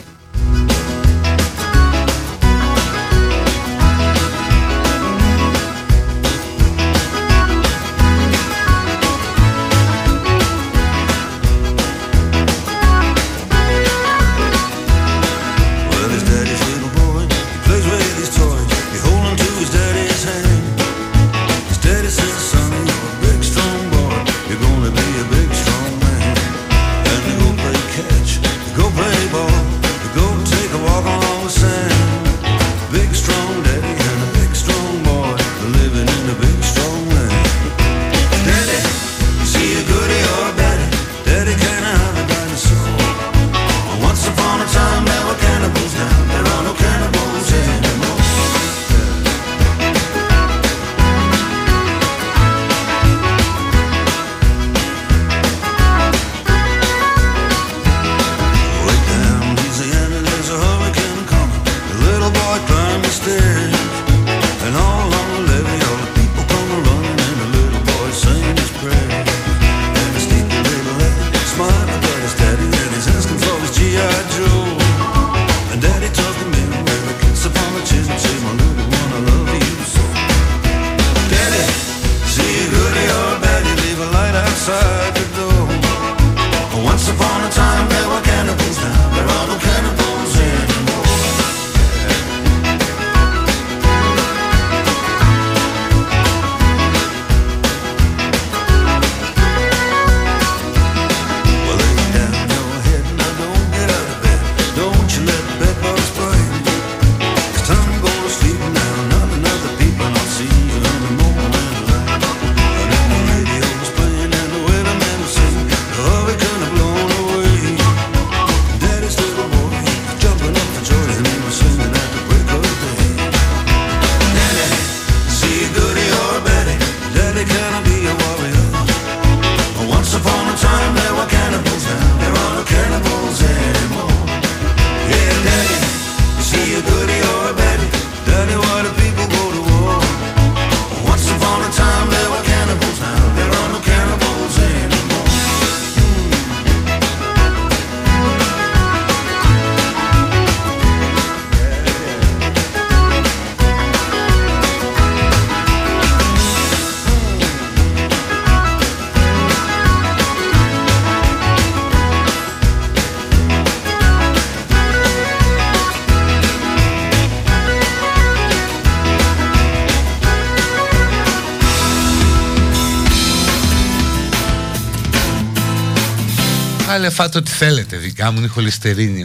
Φάτε 177.11 177.39
ό,τι 177.39 177.51
θέλετε 177.51 177.97
δικά 177.97 178.31
μου 178.31 178.39
είναι 178.39 178.47
χολυστερίνη 178.47 179.25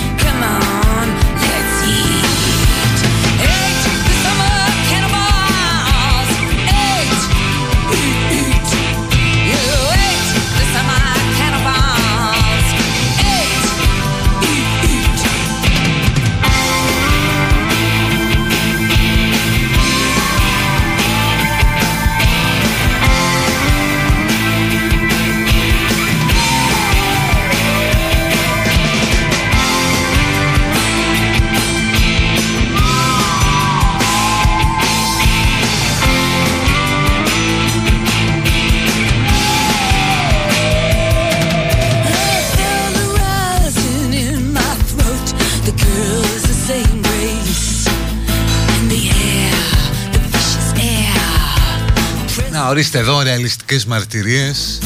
ορίστε 52.71 52.97
εδώ 52.97 53.21
ρεαλιστικές 53.21 53.85
μαρτυρίες. 53.85 54.79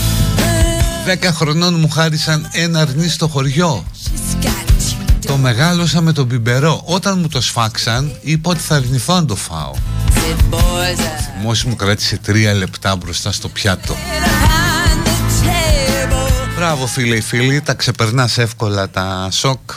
Δέκα 1.06 1.32
χρονών 1.32 1.80
μου 1.80 1.90
χάρισαν 1.90 2.50
ένα 2.52 2.80
αρνί 2.80 3.08
στο 3.08 3.28
χωριό. 3.28 3.86
Το 5.26 5.38
μεγάλωσα 5.38 6.02
με 6.02 6.12
τον 6.12 6.28
πιμπερό 6.28 6.82
Όταν 6.86 7.20
μου 7.20 7.28
το 7.28 7.42
σφάξαν 7.42 8.18
είπα 8.22 8.50
ότι 8.50 8.60
θα 8.60 8.76
αρνηθώ 8.76 9.14
αν 9.14 9.28
το 9.28 9.36
φάω. 9.36 9.74
Μόσοι 11.42 11.68
μου 11.68 11.76
κράτησε 11.76 12.18
τρία 12.18 12.54
λεπτά 12.54 12.96
μπροστά 12.96 13.32
στο 13.32 13.50
πιάτο. 13.50 13.96
Μπράβο 16.56 16.88
φίλε 16.88 17.22
φίλοι, 17.22 17.62
τα 17.62 17.74
ξεπερνάς 17.74 18.38
εύκολα 18.38 18.90
τα 18.90 19.28
σοκ 19.32 19.72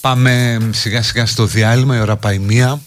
Πάμε 0.00 0.58
σιγά 0.70 1.02
σιγά 1.02 1.26
στο 1.26 1.46
διάλειμμα, 1.46 1.96
η 1.96 2.00
ώρα 2.00 2.16
πάει 2.16 2.38
μία. 2.38 2.80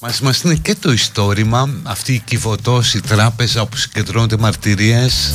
Μαζί 0.00 0.22
μας 0.22 0.42
είναι 0.42 0.54
και 0.54 0.74
το 0.74 0.92
ιστόρημα, 0.92 1.68
αυτή 1.82 2.12
η 2.12 2.18
κυβωτός, 2.18 2.94
η 2.94 3.00
τράπεζα 3.00 3.60
όπου 3.60 3.76
συγκεντρώνονται 3.76 4.36
μαρτυρίες. 4.36 5.32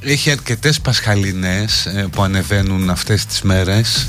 Έχει 0.00 0.30
αρκετές 0.30 0.80
πασχαλινές 0.80 1.86
ε, 1.86 2.06
που 2.12 2.22
ανεβαίνουν 2.22 2.90
αυτές 2.90 3.26
τις 3.26 3.42
μέρες. 3.42 4.06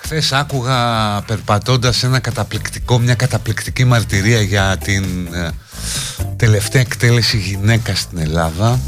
Χθες 0.00 0.32
άκουγα 0.32 1.22
περπατώντας 1.22 2.02
ένα 2.02 2.18
καταπληκτικό, 2.18 2.98
μια 2.98 3.14
καταπληκτική 3.14 3.84
μαρτυρία 3.84 4.40
για 4.40 4.78
την 4.84 5.04
ε, 5.32 5.50
τελευταία 6.36 6.80
εκτέλεση 6.80 7.36
γυναίκα 7.36 7.94
στην 7.94 8.18
Ελλάδα. 8.18 8.80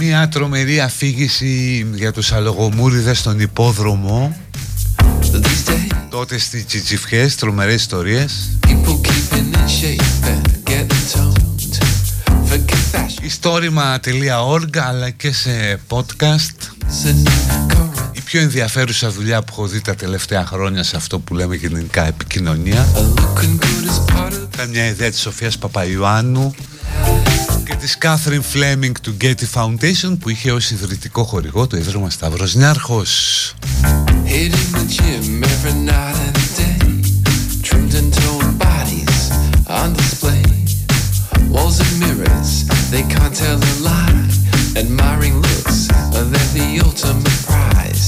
Μια 0.00 0.28
τρομερή 0.28 0.80
αφήγηση 0.80 1.86
για 1.94 2.12
τους 2.12 2.32
αλογομούριδες 2.32 3.18
στον 3.18 3.40
υπόδρομο. 3.40 4.36
Τότε 6.10 6.38
στις 6.38 6.66
τσιτσιφιές, 6.66 7.34
τρομερές 7.34 7.74
ιστορίες. 7.74 8.58
Ιστόρημα.org 13.22 14.78
αλλά 14.78 15.10
και 15.10 15.32
σε 15.32 15.80
podcast. 15.88 16.56
Η 18.12 18.20
πιο 18.20 18.40
ενδιαφέρουσα 18.40 19.10
δουλειά 19.10 19.42
που 19.42 19.52
έχω 19.52 19.66
δει 19.66 19.80
τα 19.80 19.94
τελευταία 19.94 20.46
χρόνια 20.46 20.82
σε 20.82 20.96
αυτό 20.96 21.18
που 21.18 21.34
λέμε 21.34 21.54
γενικά 21.54 22.06
επικοινωνία. 22.06 22.88
Ήταν 24.52 24.70
μια 24.70 24.86
ιδέα 24.86 25.10
της 25.10 25.20
Σοφίας 25.20 25.58
Παπαϊωάννου 25.58 26.54
της 27.78 27.98
Catherine 28.02 28.42
Fleming 28.54 28.92
του 29.02 29.16
Getty 29.20 29.46
Foundation 29.54 30.16
που 30.20 30.28
είχε 30.28 30.52
ως 30.52 30.70
ιδρυτικό 30.70 31.24
χορηγό 31.24 31.66
το 31.66 31.76
Ίδρυμα 31.76 32.10
Σταύρος 32.10 32.54
Νιάρχος. 32.54 33.54
Walls 41.54 41.78
and 41.84 41.94
mirrors, 42.02 42.52
they 42.92 43.04
can't 43.14 43.34
tell 43.42 43.58
a 43.72 43.74
lie. 43.88 44.26
Admiring 44.80 45.36
looks, 45.46 45.78
they're 46.12 46.50
the 46.58 46.68
ultimate 46.86 47.40
prize. 47.48 48.06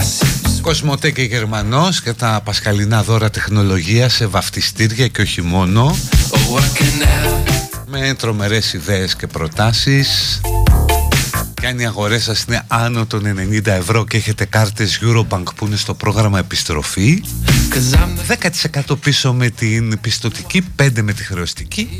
I 0.00 0.02
see 0.02 0.32
Κοσμοτέ 0.62 1.10
και 1.10 1.22
Γερμανός 1.22 2.02
και 2.02 2.12
τα 2.12 2.40
πασχαλινά 2.44 3.02
δώρα 3.02 3.30
τεχνολογίας 3.30 4.14
σε 4.14 4.26
βαφτιστήρια 4.26 5.08
και 5.08 5.20
όχι 5.20 5.42
μόνο 5.42 5.96
με 7.92 8.14
τρομερές 8.14 8.72
ιδέες 8.72 9.16
και 9.16 9.26
προτάσεις 9.26 10.40
και 11.54 11.66
αν 11.66 11.78
οι 11.78 11.86
αγορές 11.86 12.22
σας 12.22 12.44
είναι 12.48 12.62
άνω 12.66 13.06
των 13.06 13.22
90 13.52 13.66
ευρώ 13.66 14.04
και 14.04 14.16
έχετε 14.16 14.44
κάρτες 14.44 15.00
Eurobank 15.02 15.42
που 15.56 15.66
είναι 15.66 15.76
στο 15.76 15.94
πρόγραμμα 15.94 16.38
επιστροφή 16.38 17.22
10% 18.88 18.98
πίσω 19.00 19.32
με 19.32 19.50
την 19.50 20.00
πιστοτική, 20.00 20.64
5% 20.76 21.02
με 21.02 21.12
τη 21.12 21.24
χρεωστική 21.24 21.98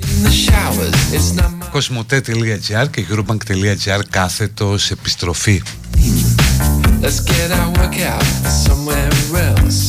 Κοσμοτέ.gr 1.71 2.91
και 2.91 3.07
Eurobank.gr 3.11 4.01
κάθετος 4.11 4.91
επιστροφή 4.91 5.63
Let's 7.03 7.21
get 7.21 7.51
our 7.59 7.71
work 7.79 7.97
out 8.13 8.27
somewhere 8.67 9.11
else. 9.49 9.81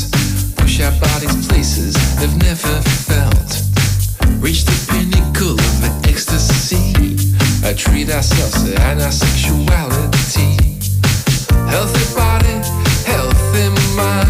Push 0.58 0.80
our 0.86 0.96
bodies 1.06 1.36
places 1.48 1.94
they've 2.18 2.38
never 2.50 2.76
felt. 3.08 3.50
Reach 4.46 4.66
the 4.66 4.74
pinnacle 4.74 4.74
of 4.74 4.83
ecstasy. 4.83 4.83
Treat 7.76 8.10
ourselves 8.12 8.70
and 8.72 9.02
our 9.02 9.12
sexuality. 9.12 10.58
Healthy 11.68 12.16
body, 12.16 12.62
healthy 13.04 13.70
mind. 13.96 14.30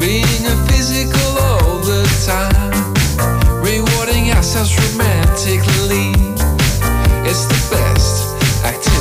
Being 0.00 0.46
a 0.46 0.56
physical 0.68 1.38
all 1.38 1.78
the 1.80 2.04
time. 2.24 2.72
Rewarding 3.60 4.30
ourselves 4.30 4.72
romantically. 4.78 6.12
It's 7.28 7.44
the 7.46 7.60
best 7.70 8.64
activity. 8.64 8.97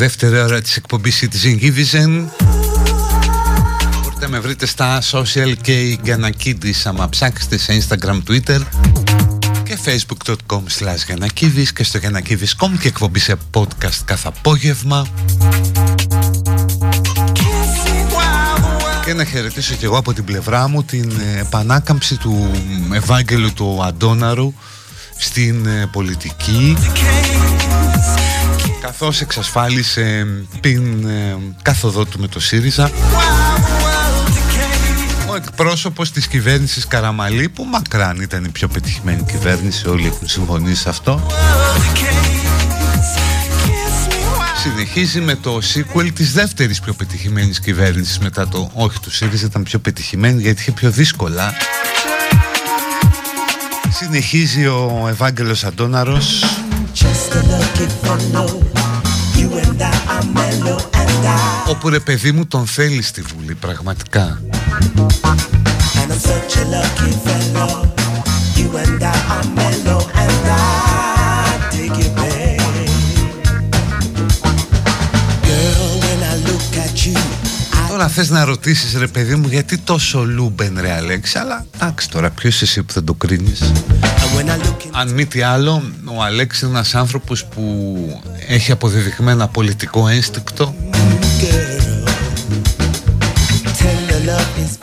Δεύτερη 0.00 0.40
ώρα 0.40 0.60
της 0.60 0.76
εκπομπής 0.76 1.18
της 1.18 1.42
Ingivision 1.44 2.24
Μπορείτε 4.02 4.20
να 4.20 4.28
με 4.28 4.38
βρείτε 4.38 4.66
στα 4.66 5.02
social 5.10 5.54
και 5.62 5.80
η 5.80 6.00
Γκανακίδης 6.02 6.86
άμα 6.86 7.08
ψάξετε 7.08 7.58
σε 7.58 7.82
Instagram, 7.82 8.22
Twitter 8.28 8.60
και 9.62 9.78
facebook.com 9.84 10.62
slash 10.78 11.68
και 11.74 11.84
στο 11.84 11.98
Γιανακίδης.com 11.98 12.78
και 12.80 12.88
εκπομπή 12.88 13.18
σε 13.18 13.36
podcast 13.52 14.00
κάθε 14.04 14.28
απόγευμα. 14.28 15.06
Και 19.04 19.14
να 19.14 19.24
χαιρετήσω 19.24 19.74
και 19.74 19.84
εγώ 19.84 19.96
από 19.96 20.12
την 20.12 20.24
πλευρά 20.24 20.68
μου 20.68 20.82
την 20.82 21.12
επανάκαμψη 21.38 22.16
του 22.16 22.50
Ευάγγελου 22.92 23.52
του 23.52 23.80
Αντώναρου 23.84 24.54
στην 25.18 25.66
ε, 25.66 25.88
πολιτική 25.92 26.76
καθώς 28.90 29.20
εξασφάλισε 29.20 30.26
την 30.60 31.08
ε, 31.08 31.36
κάθοδό 31.62 32.04
του 32.04 32.20
με 32.20 32.26
το 32.28 32.40
ΣΥΡΙΖΑ. 32.40 32.90
Ο 35.30 35.34
εκπρόσωπος 35.34 36.10
της 36.10 36.26
κυβέρνησης 36.26 36.86
Καραμαλή 36.86 37.48
που 37.48 37.64
μακράν 37.64 38.20
ήταν 38.20 38.44
η 38.44 38.48
πιο 38.48 38.68
πετυχημένη 38.68 39.22
κυβέρνηση 39.22 39.88
όλοι 39.88 40.06
έχουν 40.06 40.28
συμφωνήσει 40.28 40.82
σε 40.82 40.88
αυτό. 40.88 41.26
Συνεχίζει 44.62 45.20
με 45.20 45.34
το 45.34 45.60
sequel 45.74 46.10
της 46.14 46.32
δεύτερης 46.32 46.80
πιο 46.80 46.92
πετυχημένης 46.92 47.60
κυβέρνησης 47.60 48.18
μετά 48.18 48.48
το 48.48 48.70
όχι 48.74 49.00
του 49.00 49.10
ΣΥΡΙΖΑ. 49.10 49.46
Ήταν 49.46 49.62
πιο 49.62 49.78
πετυχημένη 49.78 50.42
γιατί 50.42 50.60
είχε 50.60 50.72
πιο 50.72 50.90
δύσκολα. 50.90 51.52
Συνεχίζει 53.90 54.66
ο 54.66 55.06
Ευάγγελος 55.08 55.64
Αντώναρος 55.64 56.44
Όπου 61.68 61.88
ρε 61.88 62.00
παιδί 62.00 62.32
μου 62.32 62.46
τον 62.46 62.66
θέλεις 62.66 63.06
στη 63.06 63.22
Βουλή 63.22 63.54
πραγματικά. 63.54 64.40
Τώρα 77.88 78.08
θες 78.08 78.30
να 78.30 78.44
ρωτήσεις 78.44 78.94
ρε 78.98 79.06
παιδί 79.06 79.34
μου 79.34 79.48
γιατί 79.48 79.78
τόσο 79.78 80.24
Λούμπεν 80.24 80.78
ρε 80.80 80.92
Αλέξη 80.92 81.38
Αλλά 81.38 81.66
εντάξει 81.74 82.10
τώρα 82.10 82.30
ποιος 82.30 82.62
εσύ 82.62 82.82
που 82.82 82.92
θα 82.92 83.04
το 83.04 83.14
κρίνεις; 83.14 83.72
Αν 84.90 85.08
μη 85.08 85.26
τι 85.26 85.42
άλλο 85.42 85.82
ο 86.04 86.22
Αλέξης 86.22 86.62
είναι 86.62 86.70
ένας 86.70 86.94
άνθρωπος 86.94 87.44
που 87.44 87.62
έχει 88.50 88.72
αποδεδειγμένα 88.72 89.48
πολιτικό 89.48 90.08
ένστικτο. 90.08 90.74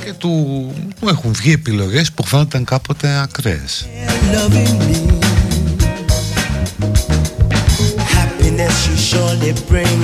Και 0.04 0.14
του, 0.18 0.74
του 1.00 1.08
έχουν 1.08 1.34
βγει 1.34 1.52
επιλογές 1.52 2.12
που 2.12 2.26
φαίνονταν 2.26 2.64
κάποτε 2.64 3.20
ακραίες. 3.22 3.88
Happiness 8.16 8.78
you 8.88 8.96
surely 9.10 9.54
bring 9.70 9.98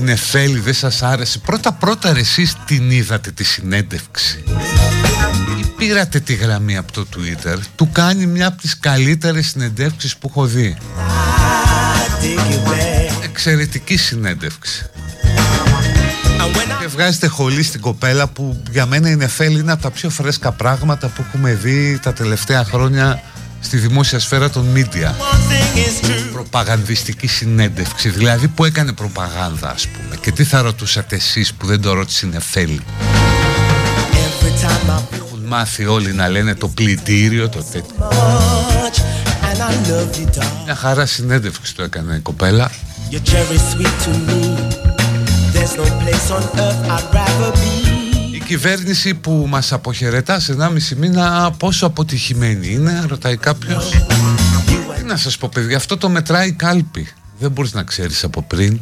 Είναι 0.00 0.16
φέλη, 0.16 0.58
δεν 0.58 0.74
σας 0.74 1.02
άρεσε. 1.02 1.38
Πρώτα 1.38 1.72
πρώτα 1.72 2.12
ρε 2.12 2.20
εσείς 2.20 2.56
την 2.64 2.90
είδατε 2.90 3.30
τη 3.30 3.44
συνέντευξη. 3.44 4.44
Ή 5.60 5.64
πήρατε 5.76 6.20
τη 6.20 6.34
γραμμή 6.34 6.76
από 6.76 6.92
το 6.92 7.06
Twitter 7.16 7.58
Του 7.76 7.88
κάνει 7.92 8.26
μια 8.26 8.46
από 8.46 8.60
τις 8.60 8.78
καλύτερες 8.78 9.46
συνεντεύξεις 9.46 10.16
που 10.16 10.28
έχω 10.30 10.46
δει. 10.46 10.76
Εξαιρετική 13.24 13.96
συνέντευξη. 13.96 14.84
Και 16.80 16.86
βγάζετε 16.86 17.26
χολή 17.26 17.62
στην 17.62 17.80
κοπέλα 17.80 18.26
που 18.26 18.62
για 18.70 18.86
μένα 18.86 19.10
είναι 19.10 19.28
φέλη 19.28 19.58
είναι 19.58 19.72
από 19.72 19.82
τα 19.82 19.90
πιο 19.90 20.10
φρέσκα 20.10 20.52
πράγματα 20.52 21.08
που 21.08 21.24
έχουμε 21.28 21.54
δει 21.54 21.98
τα 22.02 22.12
τελευταία 22.12 22.64
χρόνια 22.64 23.22
στη 23.60 23.76
δημόσια 23.76 24.18
σφαίρα 24.18 24.50
των 24.50 24.72
media. 24.76 25.12
Προπαγανδιστική 26.32 27.26
συνέντευξη 27.26 28.08
δηλαδή 28.08 28.48
που 28.48 28.64
έκανε 28.64 28.92
προπαγάνδα 28.92 29.70
ας 29.70 29.86
πούμε. 29.86 30.16
Και 30.20 30.32
τι 30.32 30.44
θα 30.44 30.60
ρωτούσατε 30.60 31.16
εσείς 31.16 31.54
που 31.54 31.66
δεν 31.66 31.80
το 31.80 31.92
ρώτησε 31.92 32.26
η 32.26 32.28
Νεφέλη 32.28 32.80
έχουν 35.14 35.44
μάθει 35.46 35.86
όλοι 35.86 36.12
να 36.12 36.28
λένε 36.28 36.54
το 36.54 36.68
πλητήριο 36.68 37.48
το 37.48 37.62
τέτοιο. 37.62 38.08
Μια 40.64 40.74
χαρά 40.74 41.06
συνέντευξη 41.06 41.74
το 41.74 41.82
έκανε 41.82 42.14
η 42.14 42.18
κοπέλα 42.20 42.70
κυβέρνηση 48.50 49.14
που 49.14 49.46
μας 49.48 49.72
αποχαιρετά 49.72 50.40
σε 50.40 50.56
1,5 50.58 50.96
μήνα 50.96 51.52
πόσο 51.58 51.86
αποτυχημένη 51.86 52.68
είναι, 52.68 53.04
ρωτάει 53.08 53.36
κάποιος. 53.36 53.90
Τι 54.96 55.02
να 55.04 55.16
σας 55.16 55.38
πω 55.38 55.48
παιδιά, 55.54 55.76
αυτό 55.76 55.96
το 55.96 56.08
μετράει 56.08 56.52
κάλπη. 56.52 57.08
Δεν 57.38 57.50
μπορείς 57.50 57.72
να 57.72 57.82
ξέρεις 57.82 58.24
από 58.24 58.42
πριν. 58.42 58.80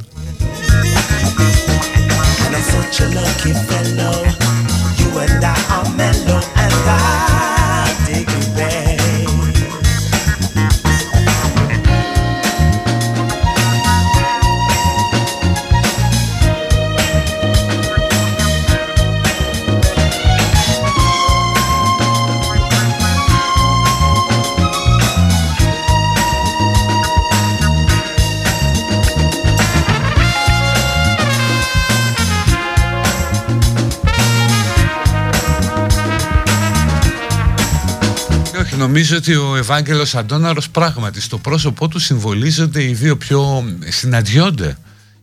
Νομίζω 38.99 39.16
ότι 39.16 39.34
ο 39.34 39.57
Ευάγγελος 39.57 40.14
Αντώναρος 40.14 40.70
πράγματι 40.70 41.20
στο 41.20 41.38
πρόσωπό 41.38 41.88
του 41.88 41.99
συμβολίζονται 41.99 42.82
οι 42.82 42.92
δύο 42.92 43.16
πιο 43.16 43.64
συναντιόνται 43.88 44.76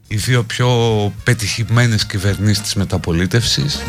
οι 0.07 0.15
δύο 0.15 0.43
πιο 0.43 0.69
πετυχημένες 1.23 2.05
κυβερνήσεις 2.05 2.63
της 2.63 2.73
μεταπολίτευσης. 2.73 3.79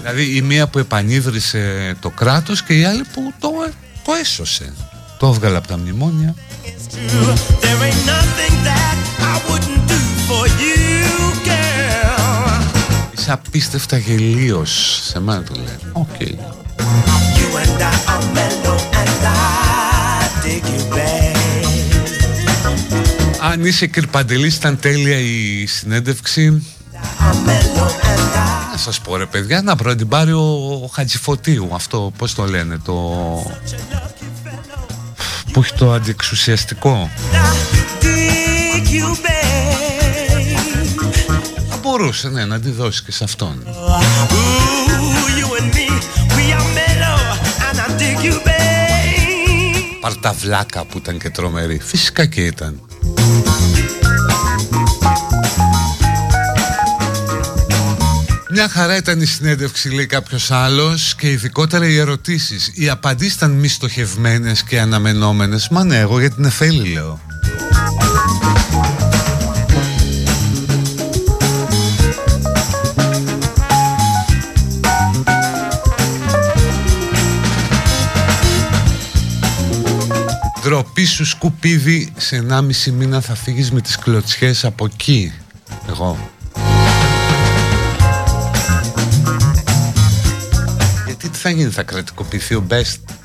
Δηλαδή 0.00 0.36
η 0.36 0.42
μία 0.42 0.66
που 0.68 0.78
επανίδρυσε 0.78 1.96
το 2.00 2.10
κράτος 2.10 2.62
και 2.62 2.78
η 2.78 2.84
άλλη 2.84 3.04
που 3.12 3.32
το, 3.38 3.48
το 4.04 4.12
έσωσε. 4.20 4.74
Το 5.18 5.26
έβγαλε 5.26 5.56
από 5.56 5.68
τα 5.68 5.78
μνημόνια 5.78 6.34
Είσαι 13.22 13.32
απίστευτα 13.32 13.96
γελοίος. 13.96 15.00
Σε 15.04 15.20
μένα 15.20 15.42
το 15.42 15.54
λένε. 15.54 15.78
OK. 15.92 16.06
Okay. 16.18 16.34
Αν 23.40 23.64
είσαι 23.64 23.86
κρυπτοαντελής 23.86 24.56
ήταν 24.56 24.78
τέλεια 24.80 25.18
η 25.18 25.66
συνέντευξη. 25.66 26.66
Να 28.72 28.78
σας 28.78 29.00
πω 29.00 29.16
ρε 29.16 29.26
παιδιά 29.26 29.62
Να 29.62 29.76
πρέπει 29.76 29.96
την 29.96 30.08
πάρει 30.08 30.32
ο 30.32 30.90
Χατζηφωτίου 30.92 31.68
Αυτό 31.72 32.12
πως 32.16 32.34
το 32.34 32.44
λένε 32.44 32.78
Το 32.84 32.92
Που 35.52 35.60
έχει 35.60 35.74
το 35.74 35.92
αντιεξουσιαστικό; 35.92 37.10
Μπορούσε 41.82 42.28
ναι, 42.28 42.44
να 42.44 42.60
τη 42.60 42.70
δώσει 42.70 43.02
και 43.02 43.12
σε 43.12 43.24
αυτόν. 43.24 43.62
Παρταβλάκα 50.00 50.84
που 50.84 50.98
ήταν 50.98 51.18
και 51.18 51.30
τρομερή. 51.30 51.80
Φυσικά 51.84 52.26
και 52.26 52.44
ήταν. 52.44 52.80
Μια 58.54 58.68
χαρά 58.68 58.96
ήταν 58.96 59.20
η 59.20 59.24
συνέντευξη, 59.24 59.88
λέει 59.88 60.06
κάποιος 60.06 60.50
άλλος, 60.50 61.14
και 61.14 61.30
ειδικότερα 61.30 61.86
οι 61.86 61.98
ερωτήσεις. 61.98 62.70
Οι 62.74 62.88
απαντήσεις 62.88 63.34
ήταν 63.34 63.50
μη 63.50 63.68
στοχευμένες 63.68 64.62
και 64.62 64.80
αναμενόμενες. 64.80 65.68
Μα 65.68 65.84
ναι, 65.84 65.98
εγώ 65.98 66.20
για 66.20 66.30
την 66.30 66.44
Εφέλη 66.44 66.92
λέω. 66.92 67.20
Σου 81.12 81.24
σκουπίδι 81.24 82.12
Σε 82.16 82.46
1,5 82.48 82.92
μήνα 82.92 83.20
θα 83.20 83.34
φύγεις 83.34 83.70
με 83.70 83.80
τις 83.80 83.96
κλωτσιές 83.96 84.64
από 84.64 84.84
εκεί. 84.84 85.32
Εγώ. 85.88 86.30
Γιατί 91.06 91.28
τι 91.28 91.38
θα 91.38 91.50
γίνει 91.50 91.70
θα 91.70 91.82
κρατικοποιηθεί 91.82 92.54
ο 92.54 92.66
Best; 92.68 93.21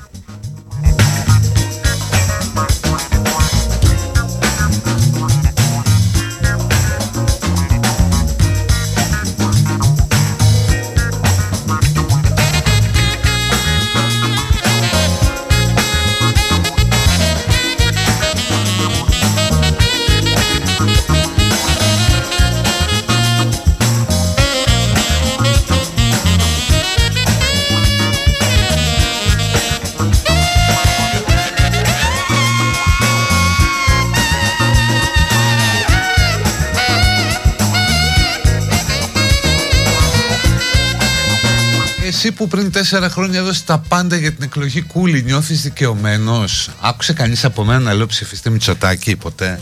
Που 42.38 42.48
πριν 42.48 42.72
τέσσερα 42.72 43.10
χρόνια 43.10 43.38
έδωσε 43.38 43.62
τα 43.64 43.78
πάντα 43.88 44.16
για 44.16 44.32
την 44.32 44.42
εκλογή 44.42 44.82
Κούλη, 44.82 45.22
νιώθεις 45.22 45.62
δικαιωμένος; 45.62 46.70
Άκουσε 46.80 47.12
κανείς 47.12 47.44
από 47.44 47.64
μένα 47.64 47.78
να 47.78 47.94
λέω 47.94 48.06
ψηφιστή 48.06 48.50
Μητσοτάκη 48.50 49.16
ποτέ. 49.16 49.60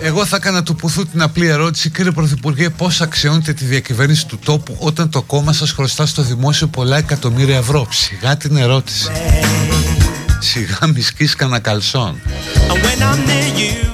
Εγώ 0.00 0.24
θα 0.26 0.36
έκανα 0.36 0.62
του 0.62 0.74
Πουθού 0.74 1.06
την 1.06 1.22
απλή 1.22 1.46
ερώτηση, 1.46 1.90
κύριε 1.90 2.10
Πρωθυπουργέ, 2.10 2.70
πώς 2.70 3.00
αξιώνετε 3.00 3.52
τη 3.52 3.64
διακυβέρνηση 3.64 4.26
του 4.26 4.38
τόπου 4.44 4.76
όταν 4.78 5.10
το 5.10 5.22
κόμμα 5.22 5.52
σας 5.52 5.70
χρωστά 5.72 6.06
στο 6.06 6.22
δημόσιο 6.22 6.66
πολλά 6.66 6.96
εκατομμύρια 6.96 7.56
ευρώ; 7.56 7.86
Ψιγά 7.88 8.36
την 8.36 8.56
ερώτηση. 8.56 9.10
Σιγά 10.42 10.86
μη 10.94 11.00
σκίσει 11.00 11.36
κανένα 11.36 11.58
καλσόν. 11.58 12.20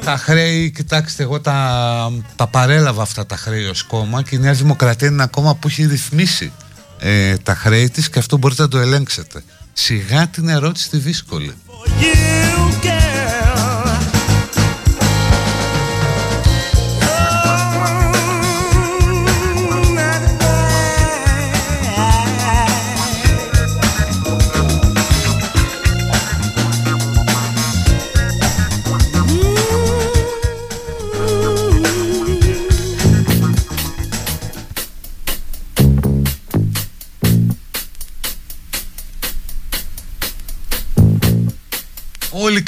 Τα 0.04 0.16
χρέη, 0.16 0.70
κοιτάξτε, 0.70 1.22
εγώ 1.22 1.40
τα, 1.40 2.10
τα 2.36 2.46
παρέλαβα 2.46 3.02
αυτά 3.02 3.26
τα 3.26 3.36
χρέη 3.36 3.64
ως 3.64 3.82
κόμμα 3.82 4.22
και 4.22 4.36
η 4.36 4.38
Νέα 4.38 4.52
Δημοκρατία 4.52 5.06
είναι 5.06 5.16
ένα 5.16 5.26
κόμμα 5.26 5.54
που 5.54 5.68
έχει 5.68 5.86
ρυθμίσει 5.86 6.52
ε, 6.98 7.36
τα 7.36 7.54
χρέη 7.54 7.90
της 7.90 8.10
και 8.10 8.18
αυτό 8.18 8.36
μπορείτε 8.36 8.62
να 8.62 8.68
το 8.68 8.78
ελέγξετε. 8.78 9.42
Σιγά 9.72 10.26
την 10.28 10.48
ερώτηση 10.48 10.90
τη 10.90 10.96
δύσκολη. 10.96 11.54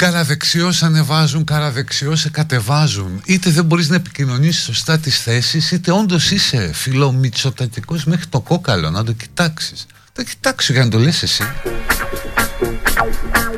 Όλοι 0.01 0.11
καραδεξιώς 0.11 0.83
ανεβάζουν, 0.83 1.43
καραδεξιώς 1.43 2.19
σε 2.19 2.29
κατεβάζουν. 2.29 3.21
Είτε 3.25 3.49
δεν 3.49 3.65
μπορείς 3.65 3.89
να 3.89 3.95
επικοινωνήσεις 3.95 4.63
σωστά 4.63 4.99
τις 4.99 5.21
θέσεις, 5.21 5.71
είτε 5.71 5.91
όντως 5.91 6.31
είσαι 6.31 6.71
φιλομητσοτατικός 6.73 8.05
μέχρι 8.05 8.25
το 8.25 8.39
κόκαλο, 8.39 8.89
να 8.89 9.03
το 9.03 9.11
κοιτάξεις. 9.11 9.85
Το 10.13 10.23
κοιτάξω 10.23 10.73
για 10.73 10.83
να 10.83 10.89
το 10.89 10.99
λες 10.99 11.23
εσύ. 11.23 11.43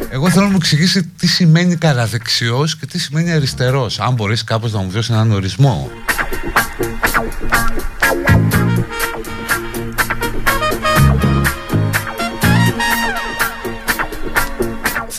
Εγώ 0.09 0.29
θέλω 0.29 0.45
να 0.45 0.51
μου 0.51 0.57
εξηγήσει 0.59 1.03
τι 1.03 1.27
σημαίνει 1.27 1.75
καραδεξιός 1.75 2.77
και 2.77 2.85
τι 2.85 2.99
σημαίνει 2.99 3.31
αριστερός. 3.31 3.99
Αν 3.99 4.13
μπορείς 4.13 4.43
κάπως 4.43 4.71
να 4.71 4.79
μου 4.79 4.89
δώσεις 4.89 5.09
έναν 5.09 5.31
ορισμό. 5.31 5.91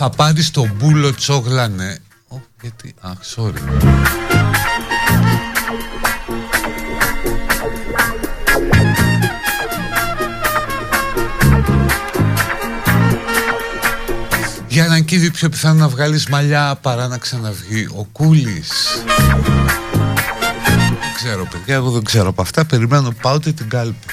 Θα 0.07 0.11
πάρεις 0.11 0.51
το 0.51 0.69
μπούλο 0.77 1.15
τσόγλανε 1.15 1.99
Ω, 2.29 2.37
γιατί, 2.61 2.95
αχ, 3.01 3.17
sorry 3.37 3.61
Για 14.69 14.87
να 14.87 15.01
κύβει 15.01 15.31
πιο 15.31 15.49
πιθανό 15.49 15.79
να 15.79 15.89
βγάλεις 15.89 16.27
μαλλιά 16.27 16.79
παρά 16.81 17.09
να 17.09 17.19
ξαναβγεί 17.19 17.89
ο 17.97 18.05
Κούλης. 18.13 18.71
Δεν 20.77 21.15
ξέρω 21.15 21.49
παιδιά, 21.51 21.75
εγώ 21.75 21.91
δεν 21.91 22.05
ξέρω 22.05 22.29
από 22.29 22.43
αυτά. 22.43 22.65
Περιμένω 22.65 23.13
πάω 23.23 23.39
την 23.39 23.69
κάλπη 23.69 24.07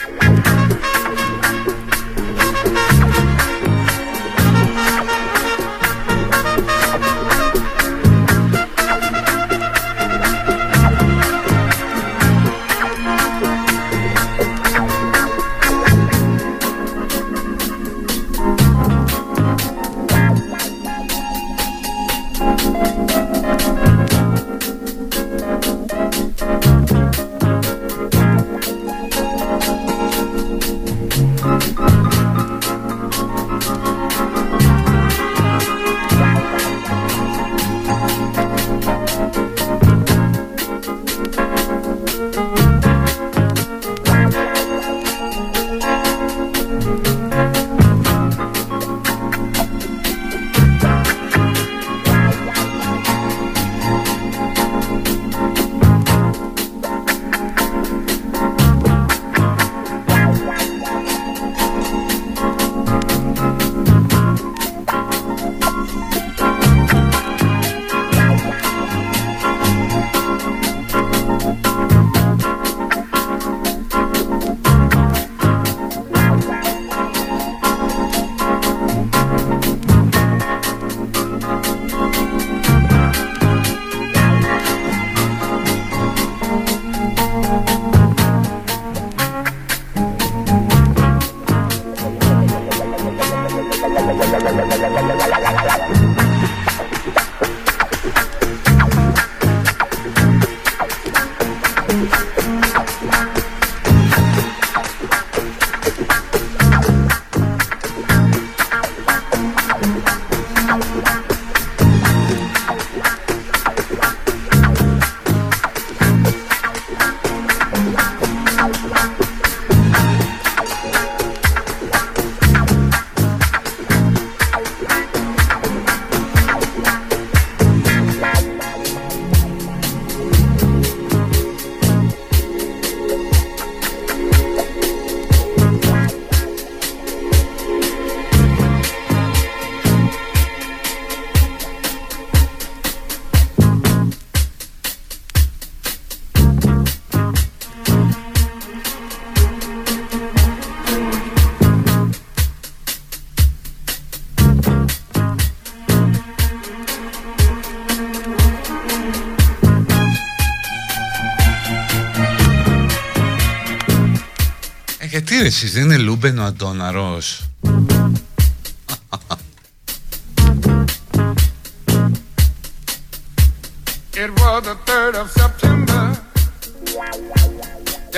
γιατί 165.32 165.44
ρε 165.44 165.56
εσείς 165.56 165.74
δεν 165.74 165.84
είναι 165.84 165.98
Λούμπεν 165.98 166.40
ο 166.40 166.44
Αντώναρος; 166.44 167.44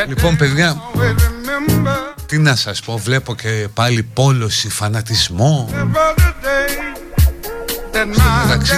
Λοιπόν 0.07 0.35
παιδιά 0.37 0.81
Τι 2.25 2.37
να 2.37 2.55
σας 2.55 2.79
πω 2.81 2.97
Βλέπω 2.97 3.35
και 3.35 3.67
πάλι 3.73 4.03
πόλωση 4.03 4.69
Φανατισμό. 4.69 5.69
Στο 7.91 8.35
μεταξύ, 8.47 8.75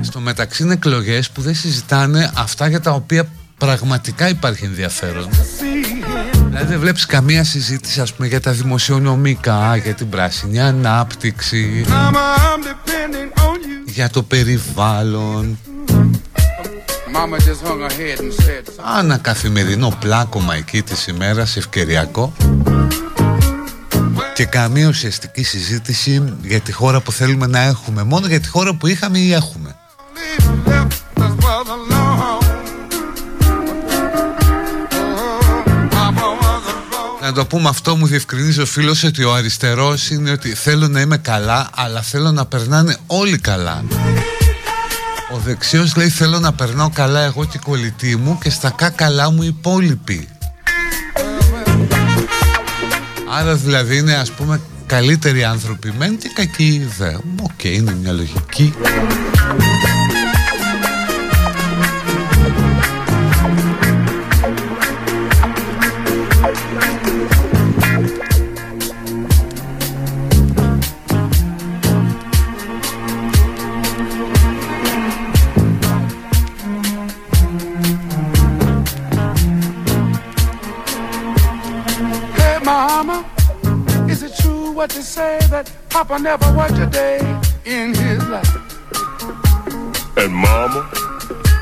στο 0.00 0.20
μεταξύ 0.20 0.62
είναι 0.62 0.72
εκλογές 0.72 1.30
που 1.30 1.40
δεν 1.40 1.54
συζητάνε 1.54 2.32
Αυτά 2.34 2.68
για 2.68 2.80
τα 2.80 2.90
οποία 2.90 3.28
πραγματικά 3.58 4.28
υπάρχει 4.28 4.64
ενδιαφέρον 4.64 5.28
Δηλαδή 6.58 6.76
δεν 6.76 6.82
βλέπεις 6.82 7.06
καμία 7.06 7.44
συζήτηση 7.44 8.00
ας 8.00 8.14
πούμε 8.14 8.28
για 8.28 8.40
τα 8.40 8.52
δημοσιονομικά 8.52 9.76
Για 9.76 9.94
την 9.94 10.08
πράσινη 10.08 10.60
ανάπτυξη. 10.60 11.84
Για 13.84 14.10
το 14.10 14.22
περιβάλλον. 14.22 15.58
Ένα 19.00 19.16
καθημερινό 19.16 19.96
πλάκωμα 20.00 20.54
εκεί 20.54 20.82
της 20.82 21.06
ημέρας 21.06 21.56
ευκαιριακό. 21.56 22.32
Και 24.34 24.44
καμία 24.44 24.88
ουσιαστική 24.88 25.42
συζήτηση 25.42 26.34
για 26.42 26.60
τη 26.60 26.72
χώρα 26.72 27.00
που 27.00 27.12
θέλουμε 27.12 27.46
να 27.46 27.58
έχουμε 27.58 28.02
μόνο 28.02 28.26
για 28.26 28.40
τη 28.40 28.48
χώρα 28.48 28.74
που 28.74 28.86
είχαμε 28.86 29.18
ή 29.18 29.32
έχουμε 29.32 29.76
το 37.38 37.46
πούμε 37.46 37.68
αυτό 37.68 37.96
μου 37.96 38.06
διευκρινίζει 38.06 38.60
ο 38.60 38.66
φίλος 38.66 39.04
ότι 39.04 39.24
ο 39.24 39.34
αριστερός 39.34 40.10
είναι 40.10 40.30
ότι 40.30 40.54
θέλω 40.54 40.88
να 40.88 41.00
είμαι 41.00 41.16
καλά 41.16 41.70
αλλά 41.74 42.02
θέλω 42.02 42.32
να 42.32 42.46
περνάνε 42.46 42.96
όλοι 43.06 43.38
καλά 43.38 43.84
ο 45.32 45.38
δεξιός 45.44 45.96
λέει 45.96 46.08
θέλω 46.08 46.38
να 46.38 46.52
περνάω 46.52 46.90
καλά 46.90 47.20
εγώ 47.20 47.44
και 47.44 47.56
η 47.56 47.60
κολλητή 47.64 48.16
μου 48.16 48.38
και 48.42 48.50
στα 48.50 48.74
κομμάτια 48.94 49.42
οι 49.42 49.46
υπόλοιποι. 49.46 50.28
Άρα 53.38 53.54
δηλαδή 53.54 53.96
είναι 53.96 54.14
ας 54.14 54.30
πούμε 54.30 54.60
καλύτεροι 54.86 55.44
άνθρωποι 55.44 55.92
μεν 55.98 56.18
και 56.18 56.30
κακοί 56.34 56.88
δε. 56.98 57.14
Οκ, 57.42 57.64
είναι 57.64 57.96
μια 58.02 58.12
λογική. 58.12 58.74
Papa 85.97 86.15
never 86.19 86.49
worked 86.59 86.79
a 86.85 86.87
day 87.01 87.19
in 87.65 87.87
his 88.03 88.21
life. 88.33 88.55
And 90.21 90.33
Mama, 90.33 90.81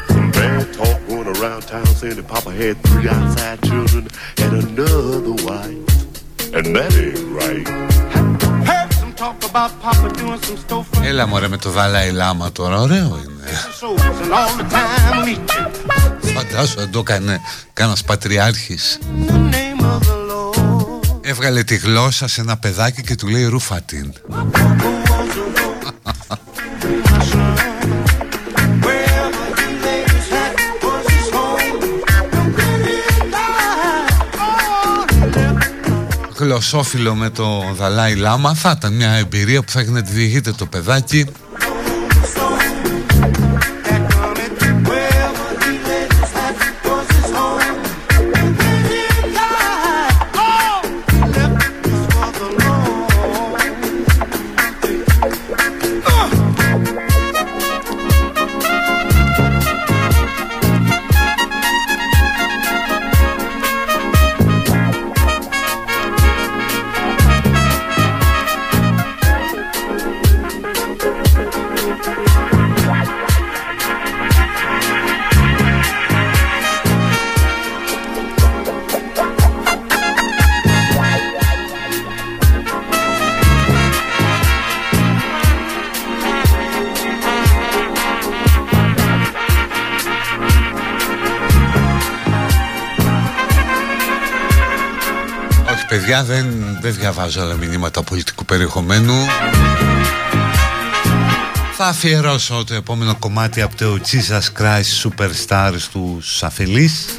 some 0.08 0.32
bad 0.32 0.74
talk 0.74 0.98
going 1.08 1.30
around 1.36 1.62
town 1.74 1.86
saying 2.00 2.16
that 2.20 2.28
Papa 2.28 2.52
had 2.52 2.76
three 2.84 3.08
outside 3.16 3.62
children 3.70 4.04
and 4.44 4.52
another 4.64 5.36
wife. 5.48 5.80
And 6.56 6.66
that 6.76 6.92
ain't 7.06 7.22
right. 7.42 7.68
Έλα 11.04 11.28
μωρέ 11.28 11.48
με 11.48 11.58
το 11.58 11.70
Δάλαϊ 11.70 12.12
Λάμα 12.12 12.52
τώρα, 12.52 12.82
ωραίο 12.82 13.20
είναι 13.24 13.42
Φαντάσου 16.34 16.82
αν 16.82 16.92
το 16.92 17.00
έκανε 17.00 17.42
κανένας 17.74 18.04
πατριάρχης 18.04 19.00
Έβγαλε 21.29 21.63
τη 21.63 21.77
γλώσσα 21.77 22.29
σε 22.29 22.41
ένα 22.41 22.57
παιδάκι 22.57 23.03
και 23.03 23.15
του 23.15 23.29
λέει 23.29 23.45
ρούφατιν 23.45 24.13
Γλωσσόφιλο 36.39 37.15
με 37.15 37.31
το 37.31 37.75
Δαλάι 37.75 38.15
Λάμα 38.15 38.55
θα 38.55 38.75
ήταν 38.77 38.93
μια 38.93 39.11
εμπειρία 39.11 39.63
που 39.63 39.71
θα 39.71 39.81
έχει 39.81 39.91
να 39.91 40.03
τη 40.03 40.13
διηγείται 40.13 40.53
το 40.53 40.67
παιδάκι 40.67 41.27
παιδιά 96.17 96.35
δεν, 96.35 96.79
δεν 96.81 96.95
διαβάζω 96.95 97.41
άλλα 97.41 97.55
μηνύματα 97.55 98.03
πολιτικού 98.03 98.45
περιεχομένου. 98.45 99.15
Θα 101.77 101.87
αφιερώσω 101.87 102.65
το 102.65 102.75
επόμενο 102.75 103.17
κομμάτι 103.17 103.61
από 103.61 103.77
το 103.77 104.01
Jesus 104.11 104.63
Christ 104.63 105.09
Superstars 105.09 105.81
του 105.93 106.23
αφελείς. 106.41 107.19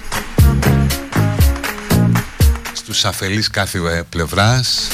Στους 2.74 3.06
αφελείς 3.06 3.50
κάθε 3.50 4.04
πλευράς. 4.10 4.88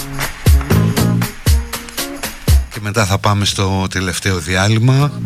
Και 2.74 2.80
μετά 2.82 3.06
θα 3.06 3.18
πάμε 3.18 3.46
στο 3.46 3.88
τελευταίο 3.90 4.38
διάλειμμα 4.38 5.22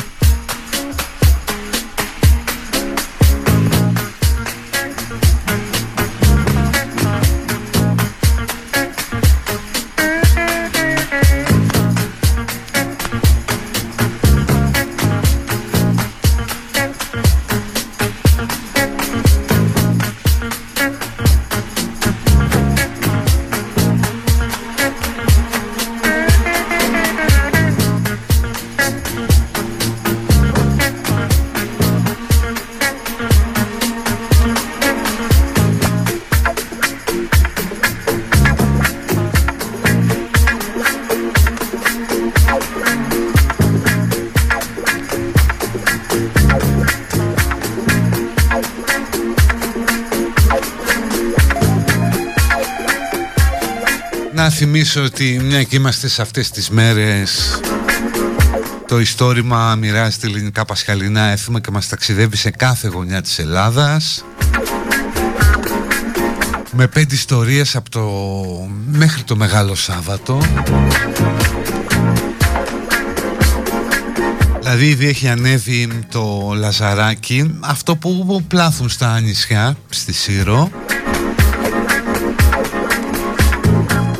θυμίσω 54.87 55.13
ότι 55.13 55.39
μια 55.43 55.63
και 55.63 55.75
είμαστε 55.75 56.07
σε 56.07 56.21
αυτές 56.21 56.49
τις 56.49 56.69
μέρες 56.69 57.59
το 58.87 58.99
ιστόρημα 58.99 59.75
μοιράζεται 59.75 60.27
ελληνικά 60.27 60.65
πασχαλινά 60.65 61.21
έθιμα 61.21 61.59
και 61.59 61.71
μας 61.71 61.87
ταξιδεύει 61.87 62.37
σε 62.37 62.51
κάθε 62.51 62.87
γωνιά 62.87 63.21
της 63.21 63.39
Ελλάδας. 63.39 64.25
Με 66.71 66.87
πέντε 66.87 67.15
ιστορίες 67.15 67.75
από 67.75 67.89
το... 67.89 68.03
μέχρι 68.91 69.23
το 69.23 69.35
Μεγάλο 69.35 69.75
Σάββατο. 69.75 70.41
Δηλαδή 74.59 74.85
ήδη 74.85 75.07
έχει 75.07 75.27
ανέβει 75.27 75.89
το 76.11 76.53
λαζαράκι 76.55 77.57
αυτό 77.59 77.95
που 77.95 78.43
πλάθουν 78.47 78.89
στα 78.89 79.19
νησιά 79.19 79.77
στη 79.89 80.13
Σύρο. 80.13 80.71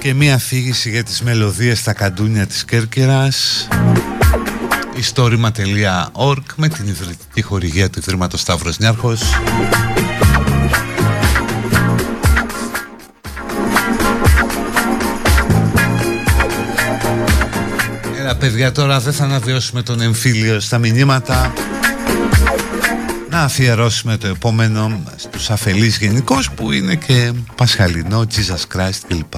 και 0.08 0.14
μία 0.14 0.36
αφήγηση 0.36 0.90
για 0.90 1.04
τις 1.04 1.22
μελωδίες 1.22 1.80
στα 1.80 1.94
καντούνια 1.94 2.48
της 2.48 2.66
Κέρκυρας. 2.66 3.68
Ιστορima.org 5.16 6.44
με 6.56 6.68
την 6.68 6.88
ιδρυτική 6.88 7.42
χορηγία 7.42 7.90
του 7.90 8.00
Ιδρύματος 8.00 8.42
Σταύρος 8.42 8.78
Νιάρχος. 8.78 9.22
Έλα 18.20 18.36
παιδιά 18.36 18.72
τώρα 18.72 19.00
δεν 19.00 19.14
θα 19.14 19.24
αναβιώσουμε 19.24 19.82
τον 19.82 20.02
εμφύλιο 20.02 20.60
στα 20.60 20.78
μηνύματα. 20.78 21.54
Να 23.30 23.42
αφιερώσουμε 23.42 24.18
το 24.18 24.28
επόμενο 24.28 25.04
στους 25.16 25.50
αφελείς 25.50 25.98
γενικώς 25.98 26.52
που 26.52 26.72
είναι 26.72 26.96
και 26.96 27.32
Πασχαλινό, 27.56 28.28
Jesus 28.36 28.78
Christ 28.78 29.00
κλπ. 29.08 29.34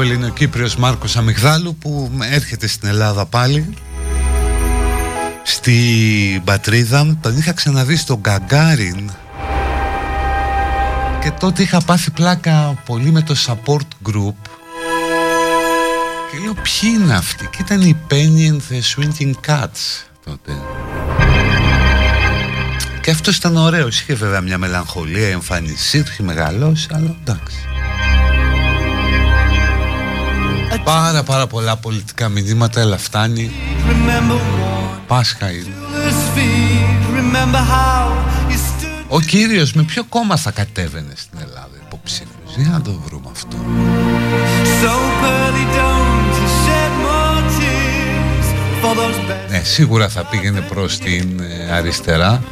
Ελληνοκύπριος 0.00 0.76
Μάρκος 0.76 1.16
Αμυγδάλου 1.16 1.76
που 1.76 2.10
έρχεται 2.30 2.66
στην 2.66 2.88
Ελλάδα 2.88 3.26
πάλι. 3.26 3.74
Στη 5.42 6.42
πατρίδα 6.44 7.16
τον 7.20 7.38
είχα 7.38 7.52
ξαναδεί 7.52 7.96
στο 7.96 8.18
Γκαγκάριν. 8.18 9.10
Και 11.20 11.30
τότε 11.40 11.62
είχα 11.62 11.80
πάθει 11.80 12.10
πλάκα 12.10 12.82
πολύ 12.86 13.10
με 13.10 13.22
το 13.22 13.34
support 13.46 14.08
group. 14.08 14.34
Και 16.30 16.38
λέω 16.42 16.54
ποιοι 16.54 16.90
είναι 16.94 17.14
αυτοί 17.14 17.48
και 17.50 17.58
ήταν 17.60 17.80
η 17.80 17.96
Penny 18.10 18.52
and 18.52 18.60
the 18.72 18.80
Swinging 18.94 19.32
Cats 19.46 20.04
τότε. 20.24 20.52
Και 23.00 23.10
αυτός 23.10 23.36
ήταν 23.36 23.56
ωραίος. 23.56 24.00
Είχε 24.00 24.14
βέβαια 24.14 24.40
μια 24.40 24.58
μελαγχολία 24.58 25.28
εμφανισή 25.28 26.02
του 26.02 26.10
είχε 26.12 26.22
μεγαλώσει 26.22 26.88
αλλά 26.92 27.16
εντάξει 27.20 27.66
Πάρα 30.84 31.22
πάρα 31.22 31.46
πολλά 31.46 31.76
πολιτικά 31.76 32.28
μηνύματα, 32.28 32.80
έλα 32.80 32.98
φτάνει. 32.98 33.50
Πάσχα 35.06 35.50
είναι. 35.50 35.74
Ο 39.08 39.20
κύριος 39.20 39.72
με 39.72 39.82
ποιο 39.82 40.04
κόμμα 40.04 40.36
θα 40.36 40.50
κατέβαινε 40.50 41.12
στην 41.16 41.38
Ελλάδα 41.42 41.76
υποψήφιος; 41.86 42.56
Για 42.56 42.68
να 42.70 42.80
το 42.80 43.00
βρούμε 43.06 43.28
αυτό. 43.32 43.56
Ναι, 49.50 49.62
σίγουρα 49.64 50.08
θα 50.08 50.24
πήγαινε 50.24 50.60
προς 50.60 50.98
την 50.98 51.40
ε, 51.40 51.72
αριστερά. 51.72 52.42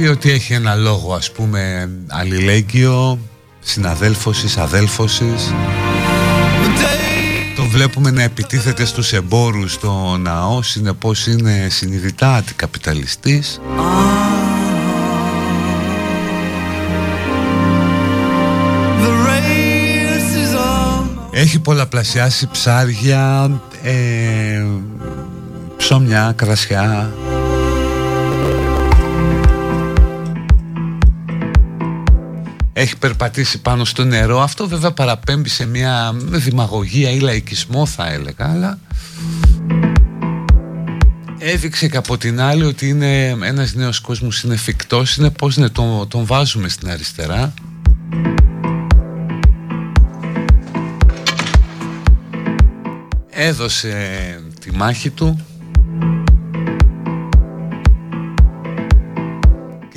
Διότι 0.00 0.30
έχει 0.30 0.52
ένα 0.52 0.74
λόγο 0.74 1.14
ας 1.14 1.32
πούμε 1.32 1.90
αλληλέγγυο, 2.08 3.18
συναδέλφωσης, 3.60 4.56
αδέλφωσης. 4.56 5.54
Το 7.56 7.64
βλέπουμε 7.64 8.10
να 8.10 8.22
επιτίθεται 8.22 8.84
στους 8.84 9.12
εμπόρους 9.12 9.72
στο 9.72 10.16
ναό 10.20 10.62
συνεπώς 10.62 11.26
είναι 11.26 11.66
συνειδητά 11.70 12.34
αντικαπιταλιστής. 12.34 13.60
Έχει 21.30 21.60
πολλαπλασιάσει 21.60 22.48
ψάρια, 22.52 23.50
ε, 23.82 24.64
ψωμιά, 25.76 26.32
κρασιά 26.36 27.12
έχει 32.80 32.96
περπατήσει 32.96 33.60
πάνω 33.60 33.84
στο 33.84 34.04
νερό. 34.04 34.40
Αυτό 34.42 34.68
βέβαια 34.68 34.92
παραπέμπει 34.92 35.48
σε 35.48 35.66
μια 35.66 36.14
δημαγωγία 36.16 37.10
ή 37.10 37.18
λαϊκισμό 37.18 37.86
θα 37.86 38.10
έλεγα, 38.12 38.50
αλλά 38.50 38.78
έδειξε 41.38 41.88
και 41.88 41.96
από 41.96 42.18
την 42.18 42.40
άλλη 42.40 42.64
ότι 42.64 42.88
είναι 42.88 43.28
ένας 43.28 43.74
νέος 43.74 44.00
κόσμος 44.00 44.42
είναι 44.42 44.54
εφικτός, 44.54 45.16
είναι 45.16 45.30
πώς 45.30 45.56
είναι, 45.56 45.68
τον, 45.68 46.08
τον 46.08 46.26
βάζουμε 46.26 46.68
στην 46.68 46.90
αριστερά. 46.90 47.54
Έδωσε 53.30 53.94
τη 54.60 54.72
μάχη 54.72 55.10
του 55.10 55.44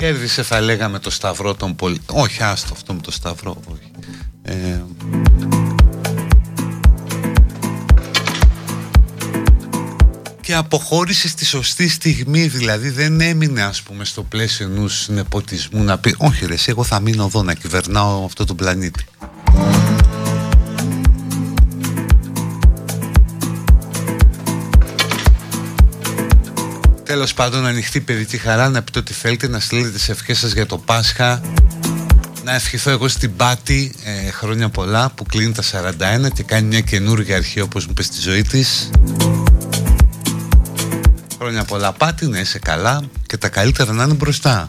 Κέρδισε 0.04 0.42
θα 0.42 0.60
λέγαμε 0.60 0.98
το 0.98 1.10
σταυρό 1.10 1.54
των 1.54 1.76
πολιτών 1.76 2.20
Όχι 2.20 2.42
άστο 2.42 2.72
αυτό 2.72 2.94
με 2.94 3.00
το 3.00 3.10
σταυρό 3.10 3.62
όχι. 3.72 3.90
Ε, 4.42 4.82
και 10.40 10.54
αποχώρησε 10.54 11.28
στη 11.28 11.44
σωστή 11.44 11.88
στιγμή 11.88 12.46
δηλαδή 12.46 12.90
δεν 12.90 13.20
έμεινε 13.20 13.62
ας 13.62 13.82
πούμε 13.82 14.04
στο 14.04 14.22
πλαίσιο 14.22 14.66
ενός 14.66 15.08
νεποτισμού 15.08 15.82
να 15.82 15.98
πει 15.98 16.14
όχι 16.18 16.46
ρε 16.46 16.54
εγώ 16.66 16.84
θα 16.84 17.00
μείνω 17.00 17.24
εδώ 17.24 17.42
να 17.42 17.54
κυβερνάω 17.54 18.24
αυτό 18.24 18.44
το 18.44 18.54
πλανήτη 18.54 19.04
Τέλος 27.14 27.34
πάντων 27.34 27.66
ανοιχτή 27.66 28.00
παιδική 28.00 28.36
χαρά 28.36 28.68
να 28.68 28.82
πείτε 28.82 28.98
ότι 28.98 29.12
θέλετε 29.12 29.48
να 29.48 29.60
στείλετε 29.60 29.90
τις 29.90 30.08
ευχές 30.08 30.38
σας 30.38 30.52
για 30.52 30.66
το 30.66 30.78
Πάσχα. 30.78 31.40
Να 32.44 32.54
ευχηθώ 32.54 32.90
εγώ 32.90 33.08
στην 33.08 33.36
Πάτη 33.36 33.94
ε, 34.04 34.30
χρόνια 34.30 34.68
πολλά 34.68 35.10
που 35.10 35.24
κλείνει 35.24 35.52
τα 35.52 35.62
41 36.26 36.32
και 36.34 36.42
κάνει 36.42 36.66
μια 36.66 36.80
καινούργια 36.80 37.36
αρχή 37.36 37.60
όπως 37.60 37.86
μου 37.86 37.92
πει 37.92 38.02
στη 38.02 38.20
ζωή 38.20 38.42
της. 38.42 38.90
Χρόνια 41.38 41.64
πολλά 41.64 41.92
Πάτη, 41.92 42.26
να 42.26 42.38
είσαι 42.38 42.58
καλά 42.58 43.02
και 43.26 43.36
τα 43.36 43.48
καλύτερα 43.48 43.92
να 43.92 44.04
είναι 44.04 44.14
μπροστά 44.14 44.68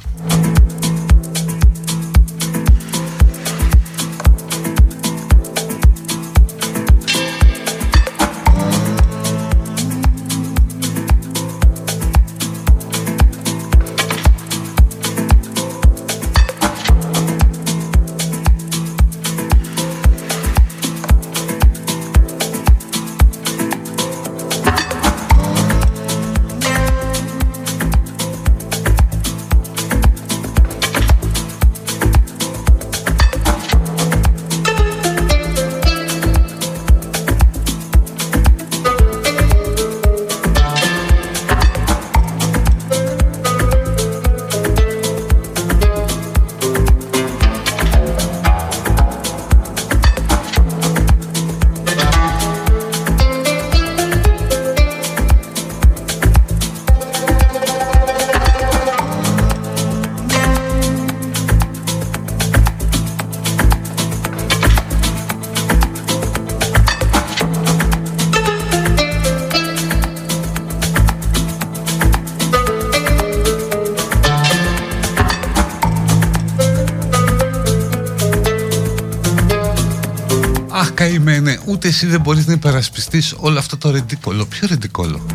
εσύ 82.06 82.14
δεν 82.14 82.22
μπορείς 82.22 82.48
να 82.48 82.54
υπερασπιστείς 82.54 83.36
όλο 83.38 83.60
αυτό 83.60 83.78
το 83.78 83.92
ρεντικόλο. 83.92 84.46
Ποιο 84.46 84.68
ρεντικόλο; 84.68 85.26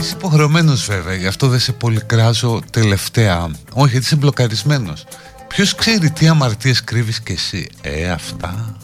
Είσαι 0.00 0.14
υποχρεωμένος 0.16 0.84
βέβαια, 0.84 1.14
γι' 1.14 1.26
αυτό 1.26 1.48
δεν 1.48 1.60
σε 1.60 1.72
πολυκράζω 1.72 2.62
τελευταία. 2.70 3.50
Όχι, 3.72 3.90
γιατί 3.90 4.06
είσαι 4.06 4.16
μπλοκαρισμένος. 4.16 5.04
Ποιος 5.48 5.74
ξέρει 5.74 6.10
τι 6.10 6.28
αμαρτίες 6.28 6.84
κρύβεις 6.84 7.20
και 7.20 7.32
εσύ; 7.32 7.68
Ε, 7.80 8.10
αυτά. 8.10 8.46
Αυτά. 8.46 8.76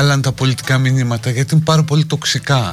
Γιατί 0.00 0.08
με 0.08 0.16
χαλάνε 0.16 0.22
τα 0.22 0.32
πολιτικά 0.32 0.78
μηνύματα, 0.78 1.30
γιατί 1.30 1.54
είναι 1.54 1.64
πάρα 1.64 1.82
πολύ 1.82 2.04
τοξικά. 2.04 2.72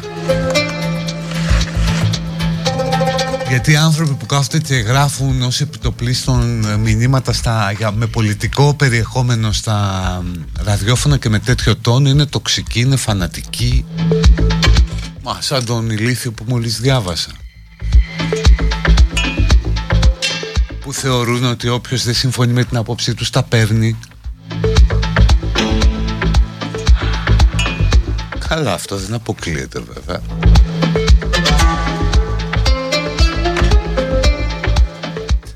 Γιατί 3.47 3.71
οι 3.71 3.75
άνθρωποι 3.75 4.13
που 4.13 4.25
κάθονται 4.25 4.59
και 4.59 4.75
γράφουν 4.75 5.41
ως 5.41 5.61
επιτοπλίστων 5.61 6.65
μηνύματα 6.79 7.33
στα, 7.33 7.71
για, 7.71 7.91
με 7.91 8.05
πολιτικό 8.05 8.73
περιεχόμενο 8.73 9.51
στα 9.51 10.23
ραδιόφωνα 10.63 11.17
και 11.17 11.29
με 11.29 11.39
τέτοιο 11.39 11.75
τόνο 11.75 12.09
είναι 12.09 12.25
τοξικοί, 12.25 12.79
είναι 12.79 12.95
φανατικοί. 12.95 13.85
Μα 15.23 15.37
σαν 15.41 15.65
τον 15.65 15.89
ηλίθιο 15.89 16.31
που 16.31 16.45
μόλις 16.47 16.79
διάβασα. 16.79 17.31
Που 20.79 20.93
θεωρούν 20.93 21.45
ότι 21.45 21.69
όποιος 21.69 22.03
δεν 22.03 22.13
συμφωνεί 22.13 22.53
με 22.53 22.63
την 22.63 22.77
απόψη 22.77 23.13
τους 23.13 23.29
τα 23.29 23.43
παίρνει 23.43 23.97
Καλά 28.47 28.73
αυτό 28.73 28.97
δεν 28.97 29.13
αποκλείεται 29.13 29.83
βέβαια. 29.93 30.21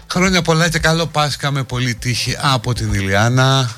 Χρόνια 0.07 0.41
πολλά 0.41 0.69
και 0.69 0.80
καλό 0.80 1.05
Πάσχα 1.05 1.51
με 1.51 1.63
πολύ 1.63 1.95
τύχη 1.95 2.35
από 2.41 2.73
την 2.73 2.93
Ηλιάνα. 2.93 3.76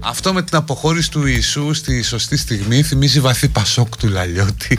Αυτό 0.00 0.32
με 0.32 0.42
την 0.42 0.56
αποχώρηση 0.56 1.10
του 1.10 1.26
Ιησού 1.26 1.74
στη 1.74 2.02
σωστή 2.02 2.36
στιγμή 2.36 2.82
θυμίζει 2.82 3.20
βαθύ 3.20 3.48
πασόκ 3.48 3.96
του 3.96 4.08
Λαλιώτη 4.08 4.78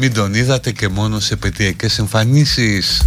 μην 0.00 0.12
τον 0.14 0.34
είδατε 0.34 0.72
και 0.72 0.88
μόνο 0.88 1.20
σε 1.20 1.36
πετειακές 1.36 1.98
εμφανίσεις 1.98 3.02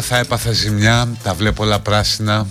θα 0.00 0.16
έπαθα 0.18 0.52
ζημιά 0.52 1.08
Τα 1.22 1.34
βλέπω 1.34 1.62
όλα 1.62 1.80
πράσινα. 1.80 2.46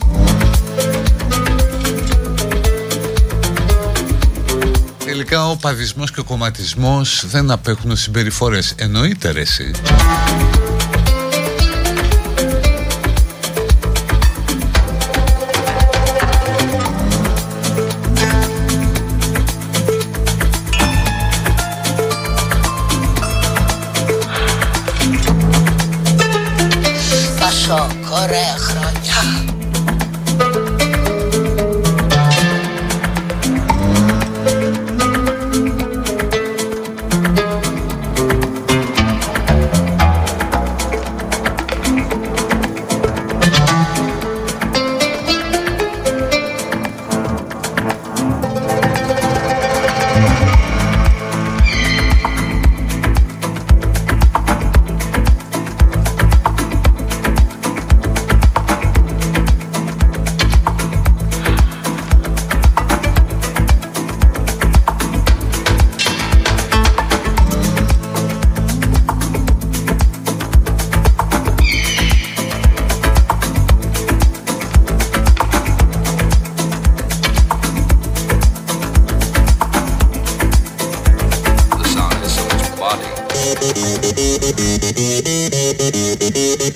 Τελικά 5.05 5.47
ο 5.47 5.55
παδισμός 5.55 6.11
και 6.11 6.19
ο 6.19 6.23
κομματισμός 6.23 7.23
δεν 7.27 7.51
απέχουν 7.51 7.97
συμπεριφορές. 7.97 8.73
Εννοείται 8.77 9.31
ρε 9.31 9.41
εσύ 9.41 9.71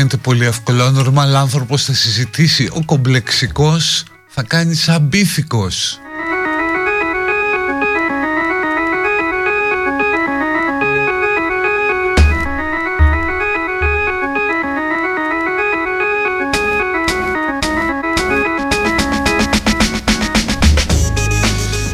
φαίνεται 0.00 0.16
πολύ 0.16 0.44
εύκολο. 0.46 0.84
Ο 0.84 0.90
νορμάλ 0.90 1.48
θα 1.76 1.92
συζητήσει, 1.94 2.68
ο 2.72 2.84
κομπλεξικός 2.84 4.04
θα 4.28 4.42
κάνει 4.42 4.74
σαν. 4.74 5.08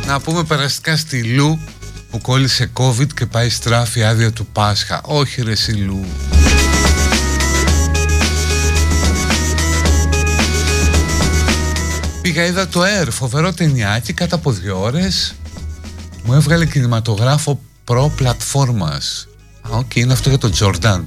Να 0.06 0.20
πούμε 0.20 0.44
περαστικά 0.44 0.96
στη 0.96 1.22
Λου 1.22 1.60
που 2.10 2.20
κόλλησε 2.20 2.70
COVID 2.72 3.12
και 3.14 3.26
πάει 3.26 3.48
στράφη 3.48 4.04
άδεια 4.04 4.32
του 4.32 4.46
Πάσχα. 4.46 5.00
Όχι 5.04 5.42
ρε 5.42 5.54
Σιλού. 5.54 6.04
Πήγα 12.26 12.44
είδα 12.44 12.68
το 12.68 12.80
Air, 12.82 13.08
φοβερό 13.10 13.52
ταινιάκι, 13.52 14.12
κάτω 14.12 14.36
από 14.36 14.50
δύο 14.50 14.80
ώρες 14.80 15.34
μου 16.24 16.32
έβγαλε 16.32 16.66
κινηματογράφο 16.66 17.60
προ 17.84 18.12
πλατφόρμας. 18.16 19.28
Α, 19.62 19.76
οκ, 19.76 19.96
είναι 19.96 20.12
αυτό 20.12 20.28
για 20.28 20.38
τον 20.38 20.50
Τζορντάν. 20.50 21.06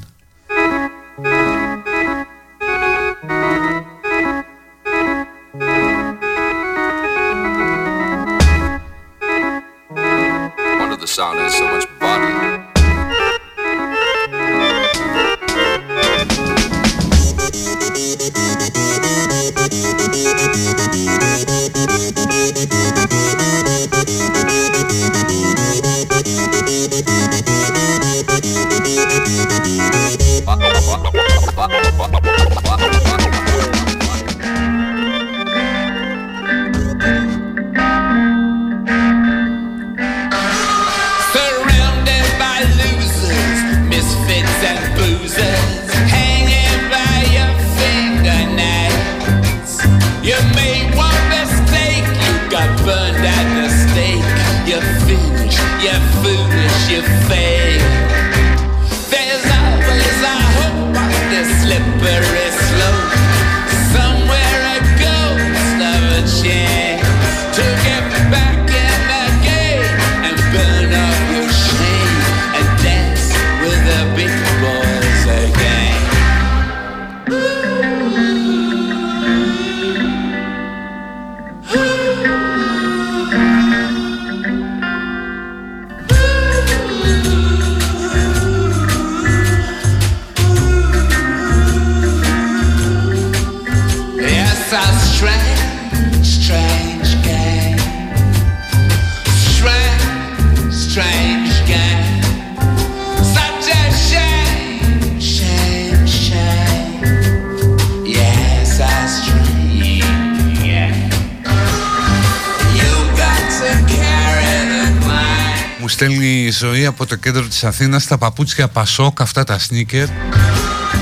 Κέντρο 117.32 117.48
της 117.48 117.64
Αθήνας 117.64 118.06
τα 118.06 118.18
παπούτσια 118.18 118.68
Πασόκ, 118.68 119.22
αυτά 119.22 119.44
τα 119.44 119.60
σνίκερ 119.60 120.08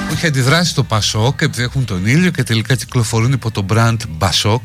που 0.07 0.13
είχε 0.13 0.27
αντιδράσει 0.27 0.75
το 0.75 0.83
Πασόκ 0.83 1.41
επειδή 1.41 1.63
έχουν 1.63 1.85
τον 1.85 2.05
ήλιο 2.05 2.31
και 2.31 2.43
τελικά 2.43 2.75
κυκλοφορούν 2.75 3.31
υπό 3.31 3.51
το 3.51 3.65
brand 3.69 3.97
Μπασόκ 4.09 4.61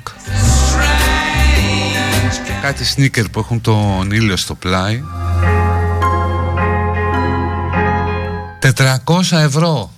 κάτι 2.62 2.84
σνίκερ 2.84 3.28
που 3.28 3.39
έχουν 3.39 3.60
τον 3.60 4.10
ήλιο 4.10 4.36
στο 4.36 4.55
πλάι. 4.55 5.02
400 8.60 9.20
ευρώ. 9.30 9.90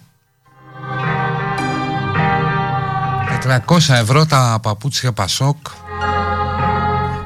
400 3.66 3.78
ευρώ 3.89 4.27
τα 4.27 4.59
παπούτσια 4.62 5.12
Πασόκ 5.12 5.57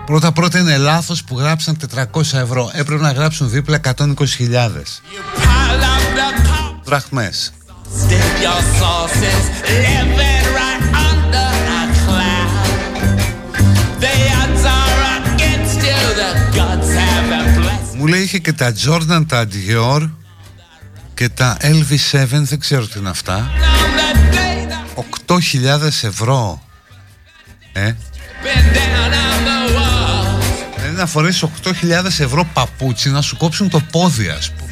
Πρώτα 0.09 0.33
πρώτα 0.33 0.59
είναι 0.59 0.77
λάθος 0.77 1.25
που 1.25 1.39
γράψαν 1.39 1.77
400 1.95 2.21
ευρώ. 2.33 2.71
Έπρεπε 2.73 3.03
να 3.03 3.13
γράψουν 3.13 3.51
δίπλα 3.51 3.81
120.000. 3.85 5.01
Δραχμές. 6.85 7.53
Μου 17.97 18.07
λέει 18.07 18.23
είχε 18.23 18.39
και 18.39 18.53
τα 18.53 18.73
Jordan, 18.85 19.25
τα 19.29 19.47
Dior 19.53 20.11
και 21.15 21.29
τα 21.29 21.57
LV7, 21.61 22.27
δεν 22.27 22.59
ξέρω 22.59 22.87
τι 22.87 22.99
είναι 22.99 23.09
αυτά. 23.09 23.51
8.000 25.27 25.39
ευρώ. 26.03 26.63
Ε 27.73 27.93
να 30.99 31.07
φορέσεις 31.07 31.45
8.000 31.65 31.73
ευρώ 32.05 32.49
παπούτσι 32.53 33.11
να 33.11 33.21
σου 33.21 33.37
κόψουν 33.37 33.69
το 33.69 33.81
πόδι 33.93 34.29
ας 34.29 34.51
πούμε 34.51 34.68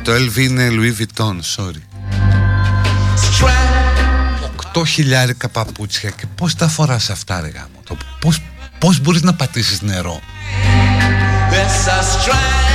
Α, 0.00 0.02
το 0.02 0.12
LV 0.12 0.36
είναι 0.36 0.68
Louis 0.70 1.02
Vuitton, 1.02 1.36
sorry. 1.56 1.82
8 4.74 4.82
χιλιάρικα 4.86 5.48
παπούτσια 5.48 6.10
και 6.10 6.26
πώς 6.34 6.54
τα 6.54 6.68
φοράς 6.68 7.10
αυτά 7.10 7.40
ρε 7.40 7.48
γάμο 7.48 7.80
το, 7.84 7.96
πώς, 8.20 8.42
πώς 8.78 9.00
μπορείς 9.00 9.22
να 9.22 9.34
πατήσεις 9.34 9.82
νερό; 9.82 10.20
Να 11.50 12.69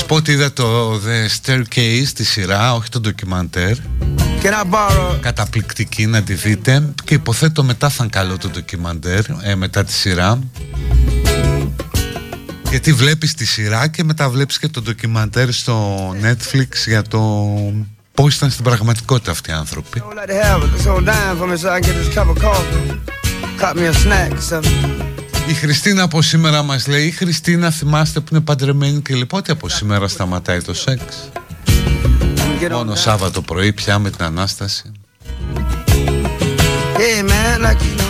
σας 0.00 0.08
πω 0.08 0.14
ότι 0.14 0.32
είδα 0.32 0.52
το 0.52 0.94
The 0.94 1.28
Staircase 1.40 2.08
τη 2.14 2.24
σειρά, 2.24 2.74
όχι 2.74 2.88
το 2.88 3.00
ντοκιμαντέρ. 3.00 3.76
Καταπληκτική 5.20 6.06
να 6.06 6.22
τη 6.22 6.34
δείτε. 6.34 6.92
Και 7.04 7.14
υποθέτω 7.14 7.62
μετά 7.62 7.88
θα 7.88 7.96
είναι 8.00 8.12
καλό 8.12 8.38
το 8.38 8.48
ντοκιμαντέρ 8.48 9.24
ε, 9.42 9.54
Μετά 9.54 9.84
τη 9.84 9.92
σειρά. 9.92 10.38
Γιατί 12.70 12.92
βλέπεις 12.92 13.34
τη 13.34 13.46
σειρά 13.46 13.88
και 13.88 14.04
μετά 14.04 14.28
βλέπεις 14.28 14.58
και 14.58 14.68
το 14.68 14.82
ντοκιμαντέρ 14.82 15.52
στο 15.52 16.08
Netflix 16.22 16.68
Για 16.86 17.02
το 17.02 17.20
πώς 18.14 18.36
ήταν 18.36 18.50
στην 18.50 18.64
πραγματικότητα 18.64 19.30
αυτοί 19.30 19.50
οι 19.50 19.52
άνθρωποι 19.52 20.02
η 25.48 25.54
Χριστίνα 25.54 26.02
από 26.02 26.22
σήμερα 26.22 26.62
μας 26.62 26.86
λέει 26.86 27.06
Η 27.06 27.10
Χριστίνα 27.10 27.70
θυμάστε 27.70 28.20
που 28.20 28.26
είναι 28.30 28.40
παντρεμένη 28.40 29.00
και 29.00 29.14
λοιπόν 29.14 29.40
ότι 29.40 29.50
από 29.50 29.68
σήμερα 29.68 30.08
σταματάει 30.08 30.62
το 30.62 30.74
σεξ 30.74 31.02
Μόνο 32.70 32.94
Σάββατο 32.94 33.42
πρωί 33.42 33.72
πια 33.72 33.98
με 33.98 34.10
την 34.10 34.24
Ανάσταση 34.24 34.92
Hey 37.02 37.22
man, 37.22 37.62
like 37.62 37.80
you 37.82 37.96
know. 37.98 38.09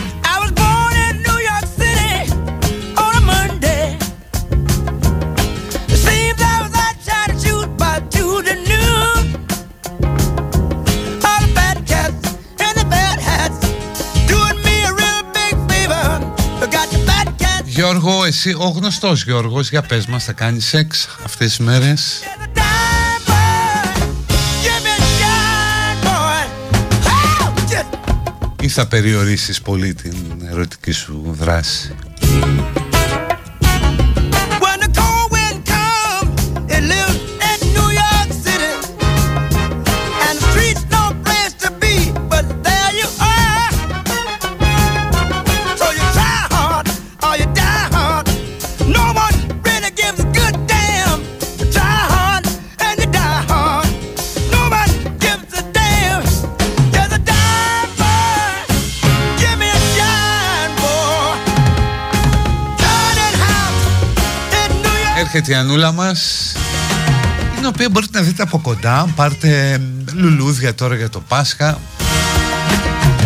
Γιώργο, 17.81 18.25
εσύ 18.25 18.55
ο 18.59 18.69
γνωστός 18.77 19.25
Γιώργος, 19.25 19.71
για 19.71 19.83
πες 19.83 20.07
μας, 20.07 20.25
θα 20.25 20.33
κάνεις 20.33 20.67
σεξ 20.67 21.09
αυτές 21.25 21.47
τις 21.49 21.59
μέρες; 21.59 22.21
Yeah, 22.23 22.43
the 22.43 22.59
dime 22.59 23.23
boy. 23.29 23.91
Give 24.65 24.83
me 24.85 24.93
a 24.97 25.09
shine, 25.17 25.99
boy. 26.07 26.45
Oh, 27.05 27.73
just 27.73 28.63
ή 28.63 28.69
θα 28.69 28.87
περιορίσεις 28.87 29.61
πολύ 29.61 29.95
την 29.95 30.17
ερωτική 30.51 30.93
σου 30.93 31.37
δράση; 31.39 31.95
New 65.41 65.43
York. 65.43 65.43
Έρχεται 65.43 65.53
η 65.53 65.55
Ανούλα 65.55 65.93
μας, 65.93 66.53
την 67.57 67.67
οποία 67.67 67.89
μπορείτε 67.91 68.19
να 68.19 68.25
δείτε 68.25 68.43
από 68.43 68.59
κοντά. 68.59 69.09
Πάρτε 69.17 69.81
λουλούδια 70.15 70.75
τώρα 70.75 70.95
για 70.95 71.09
το 71.09 71.21
Πάσχα. 71.21 71.79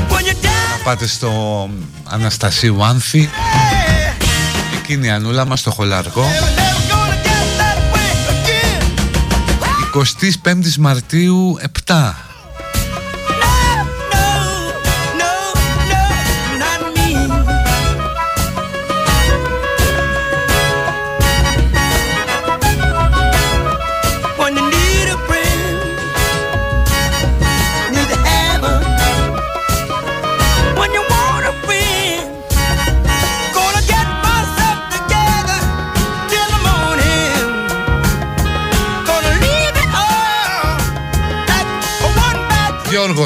When 0.09 0.13
you're 0.13 0.45
down, 0.45 0.85
Πάτε 0.85 1.07
στο 1.07 1.69
Αναστασίου 2.05 2.85
Άνθη. 2.85 3.29
hey, 3.33 4.23
Εκείνη 4.83 5.07
η 5.07 5.11
Ανούλα 5.11 5.45
μας 5.47 5.61
στο 5.61 5.71
χολαργό. 5.71 6.23
never, 6.23 6.61
never 6.61 6.83
gonna 6.93 7.19
get 7.27 7.47
that 7.61 7.79
way 7.95 8.11
again. 8.35 8.83
25 10.73 10.77
Μαρτίου 10.79 11.59
7. 11.87 12.15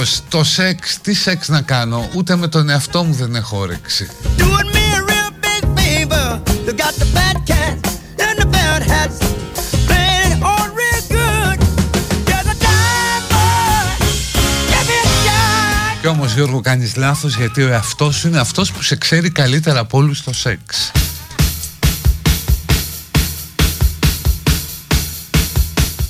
Bad 0.09 0.17
Γιώργος, 0.17 0.23
το 0.29 0.45
σεξ, 0.45 0.99
τι 1.01 1.15
σεξ 1.15 1.49
να 1.49 1.61
κάνω, 1.61 2.09
ούτε 2.15 2.37
με 2.37 2.49
τον 2.49 2.69
εαυτό 2.69 3.05
μου 3.05 3.13
δεν 3.15 3.35
έχω 3.35 3.59
όρεξη. 3.59 4.09
doing 4.37 4.71
me 4.75 4.85
a 4.93 5.01
real 5.01 5.31
big 5.47 5.65
favor. 5.79 6.41
You 6.67 6.73
got 6.73 6.95
the 7.03 7.09
bad 7.19 7.37
cats 7.47 7.91
and 8.27 8.37
the 8.43 8.49
bad 8.57 8.83
hats 8.93 9.19
playing 9.89 10.31
it 10.37 10.43
on 10.43 10.67
real 10.81 11.03
good. 11.19 11.59
There's 12.27 12.49
a 12.55 12.57
dime 12.67 13.25
boy, 13.35 13.89
give 14.71 14.87
me 14.89 14.97
a 15.05 15.09
shine. 15.23 16.01
Κι 16.01 16.07
όμως 16.07 16.35
Γιώργο 16.35 16.61
κάνεις 16.61 16.97
λάθος 16.97 17.37
γιατί 17.37 17.63
ο 17.63 17.69
εαυτός 17.69 18.17
σου 18.17 18.29
είναι 18.29 18.41
αυτός 18.41 18.73
που 18.73 18.83
σε 18.83 18.97
ξέρει 18.97 19.31
καλύτερα 19.31 19.79
από 19.79 19.99
όλους 19.99 20.19
στο 20.19 20.33
σεξ. 20.33 20.91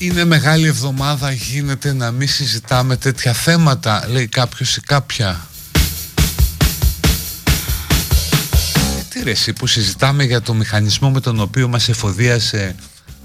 Είναι 0.01 0.25
μεγάλη 0.25 0.67
εβδομάδα, 0.67 1.33
γίνεται 1.33 1.93
να 1.93 2.11
μην 2.11 2.29
συζητάμε 2.29 2.97
τέτοια 2.97 3.33
θέματα, 3.33 4.05
λέει 4.09 4.27
κάποιος 4.27 4.77
ή 4.77 4.81
κάποια. 4.81 5.41
Ε, 8.75 9.03
τι 9.09 9.23
ρε 9.23 9.31
εσύ 9.31 9.53
που 9.53 9.67
συζητάμε 9.67 10.25
για 10.25 10.43
το 10.43 10.55
μηχανισμό 10.55 11.11
με 11.11 11.21
τον 11.21 11.41
οποίο 11.41 11.69
μας 11.69 11.89
εφοδίασε 11.89 12.75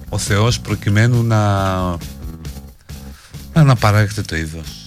ο 0.09 0.17
Θεός 0.17 0.59
προκειμένου 0.59 1.23
να, 1.23 1.79
να 3.53 3.61
αναπαράγεται 3.61 4.21
το 4.21 4.35
είδος. 4.35 4.82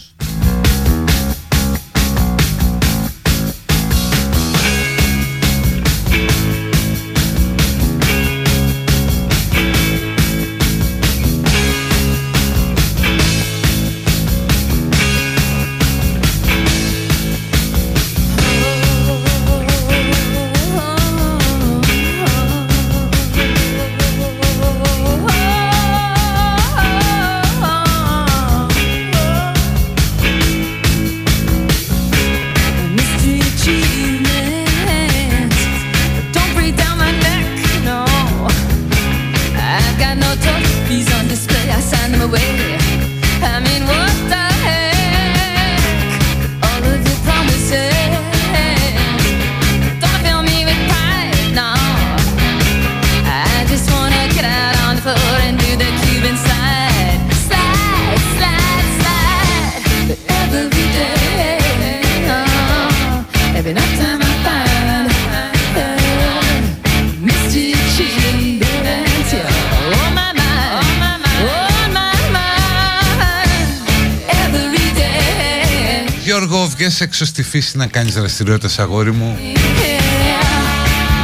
Γιώργο, 76.97 77.15
βγες 77.15 77.21
έξω 77.21 77.25
στη 77.25 77.43
φύση 77.43 77.77
να 77.77 77.87
κάνεις 77.87 78.15
δραστηριότητες 78.15 78.79
αγόρι 78.79 79.13
μου; 79.13 79.39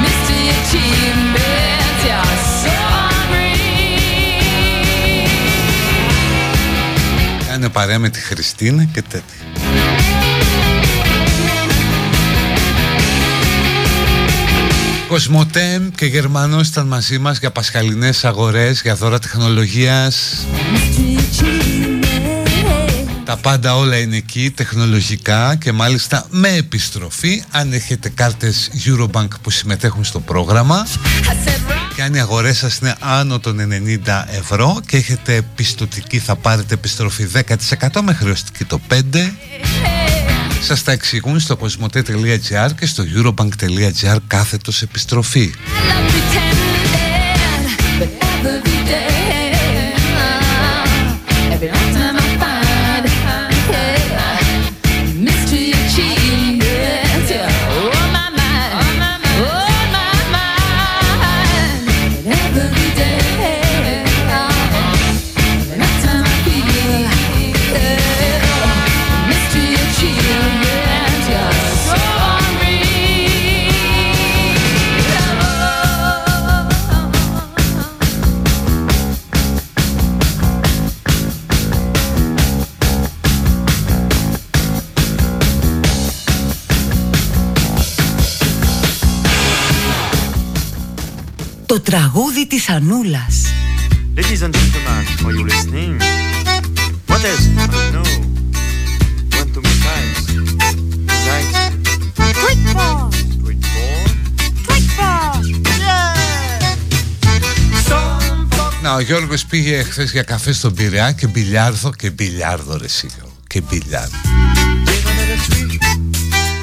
Mystery 0.02 0.48
achievements, 0.58 2.04
yeah, 2.06 2.24
so 2.62 2.76
green. 3.30 3.62
Κάνε 7.48 7.68
παρέα 7.68 7.98
με 7.98 8.08
τη 8.08 8.20
Χριστίνα 8.20 8.84
και 8.84 9.02
τέτοια. 9.02 9.36
Κοσμοτέμ 15.08 15.88
και 15.94 16.06
Γερμανός 16.06 16.68
ήταν 16.68 16.86
μαζί 16.86 17.18
μας 17.18 17.38
για 17.38 17.50
πασχαλινές 17.50 18.24
αγορές, 18.24 18.80
για 18.82 18.94
δώρα 18.94 19.18
τεχνολογίας. 19.18 20.46
Mystery 20.74 21.18
achievements. 21.18 21.82
Τα 23.24 23.36
πάντα 23.36 23.76
όλα 23.76 23.96
είναι 23.96 24.16
εκεί, 24.34 24.50
τεχνολογικά 24.50 25.56
και 25.56 25.72
μάλιστα 25.72 26.26
με 26.30 26.48
επιστροφή 26.48 27.42
αν 27.50 27.72
έχετε 27.72 28.08
κάρτες 28.08 28.70
Eurobank 28.86 29.28
που 29.42 29.50
συμμετέχουν 29.50 30.04
στο 30.04 30.20
πρόγραμμα 30.20 30.86
I 30.86 30.88
said, 30.88 31.48
right. 31.48 31.94
και 31.94 32.02
αν 32.02 32.14
οι 32.14 32.20
αγορές 32.20 32.58
σας 32.58 32.78
είναι 32.78 32.94
άνω 33.00 33.38
των 33.38 33.58
90 34.06 34.24
ευρώ 34.26 34.80
και 34.86 34.96
έχετε 34.96 35.42
πιστοτική 35.54 36.18
θα 36.18 36.36
πάρετε 36.36 36.74
επιστροφή 36.74 37.28
10% 37.32 38.00
με 38.02 38.12
χρεωστική 38.12 38.64
το 38.64 38.80
5% 38.88 38.94
σας 40.60 40.82
τα 40.82 40.92
εξηγούν 40.92 41.40
στο 41.40 41.58
cosmote.gr 41.60 42.70
και 42.78 42.86
στο 42.86 43.04
eurobank.gr 43.16 44.16
κάθετος 44.26 44.82
επιστροφή. 44.82 45.54
Το 91.72 91.80
τραγούδι 91.80 92.46
της 92.46 92.68
Ανούλας 92.68 93.44
Ladies 94.16 94.42
and 94.42 94.52
gentlemen, 94.58 95.04
are 95.24 95.32
you 95.38 95.44
listening? 95.52 95.92
What 97.08 97.22
is? 97.32 97.40
I 97.62 97.66
don't 97.74 97.90
know; 97.96 98.08
One 99.38 99.48
too 99.54 99.62
many 99.66 99.78
times. 99.88 100.18
Right. 101.28 101.48
Quick 102.42 102.60
ball! 102.76 103.00
Quick 103.44 103.62
ball. 103.74 104.00
Quick 104.68 104.86
ball! 104.98 105.32
Να, 108.82 108.94
ο 108.94 109.00
Γιώργος 109.00 109.44
πήγε 109.44 109.82
χθες 109.82 110.10
για 110.10 110.22
καφέ 110.22 110.52
στον 110.52 110.74
Πειραιά 110.74 111.12
και 111.12 111.26
μπιλιάρδο 111.26 111.92
και 111.92 112.10
μπιλιάρδο 112.10 112.76
ρε 112.76 112.88
Σίγιο. 112.88 113.36
Και 113.46 113.60
μπιλιάρδο. 113.60 114.16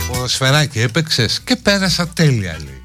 Ποδοσφαιράκι 0.07 0.80
έπαιξες 0.80 1.41
και 1.44 1.56
πέρασα 1.56 2.07
τέλεια 2.07 2.57
λέει. 2.65 2.81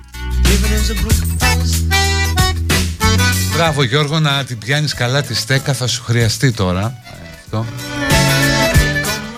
Μπράβο 3.54 3.82
Γιώργο 3.82 4.20
να 4.20 4.44
την 4.44 4.58
πιάνεις 4.58 4.94
καλά 4.94 5.22
τη 5.22 5.34
στέκα. 5.34 5.72
Θα 5.72 5.86
σου 5.86 6.02
χρειαστεί 6.02 6.52
τώρα. 6.52 6.94
Αυτό. 7.44 7.66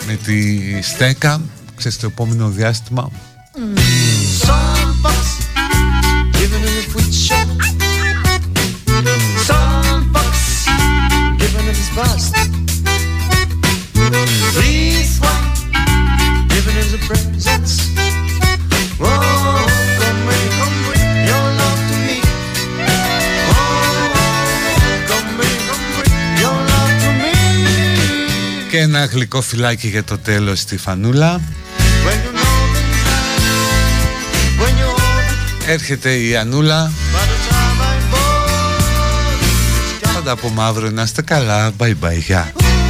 Με 0.06 0.14
τη 0.14 0.60
στέκα 0.82 1.40
ξέρεις 1.76 1.98
το 1.98 2.06
επόμενο 2.06 2.48
διάστημα. 2.48 3.10
This 3.54 4.05
ένα 28.96 29.04
γλυκό 29.04 29.40
φυλάκι 29.40 29.88
για 29.88 30.04
το 30.04 30.18
τέλος 30.18 30.58
στη 30.60 30.76
Φανούλα 30.76 31.40
When 31.40 32.10
you 32.10 32.32
know 32.36 32.54
things 32.74 33.04
when 34.60 34.74
you 34.78 34.88
hold 35.00 35.64
it, 35.64 35.70
Έρχεται 35.70 36.14
η 36.14 36.36
Ανούλα. 36.36 36.90
By 36.90 37.16
the 37.16 37.52
time 37.52 37.80
I'm 37.80 38.14
born, 38.14 40.12
Θα 40.14 40.22
τα 40.22 40.36
πούμε 40.36 40.62
αύριο 40.62 40.90
να 40.90 41.02
είστε 41.02 41.22
καλά. 41.22 41.72
Bye 41.78 41.84
bye 41.84 42.18
γεια 42.26 42.52
Γεια 42.56 42.85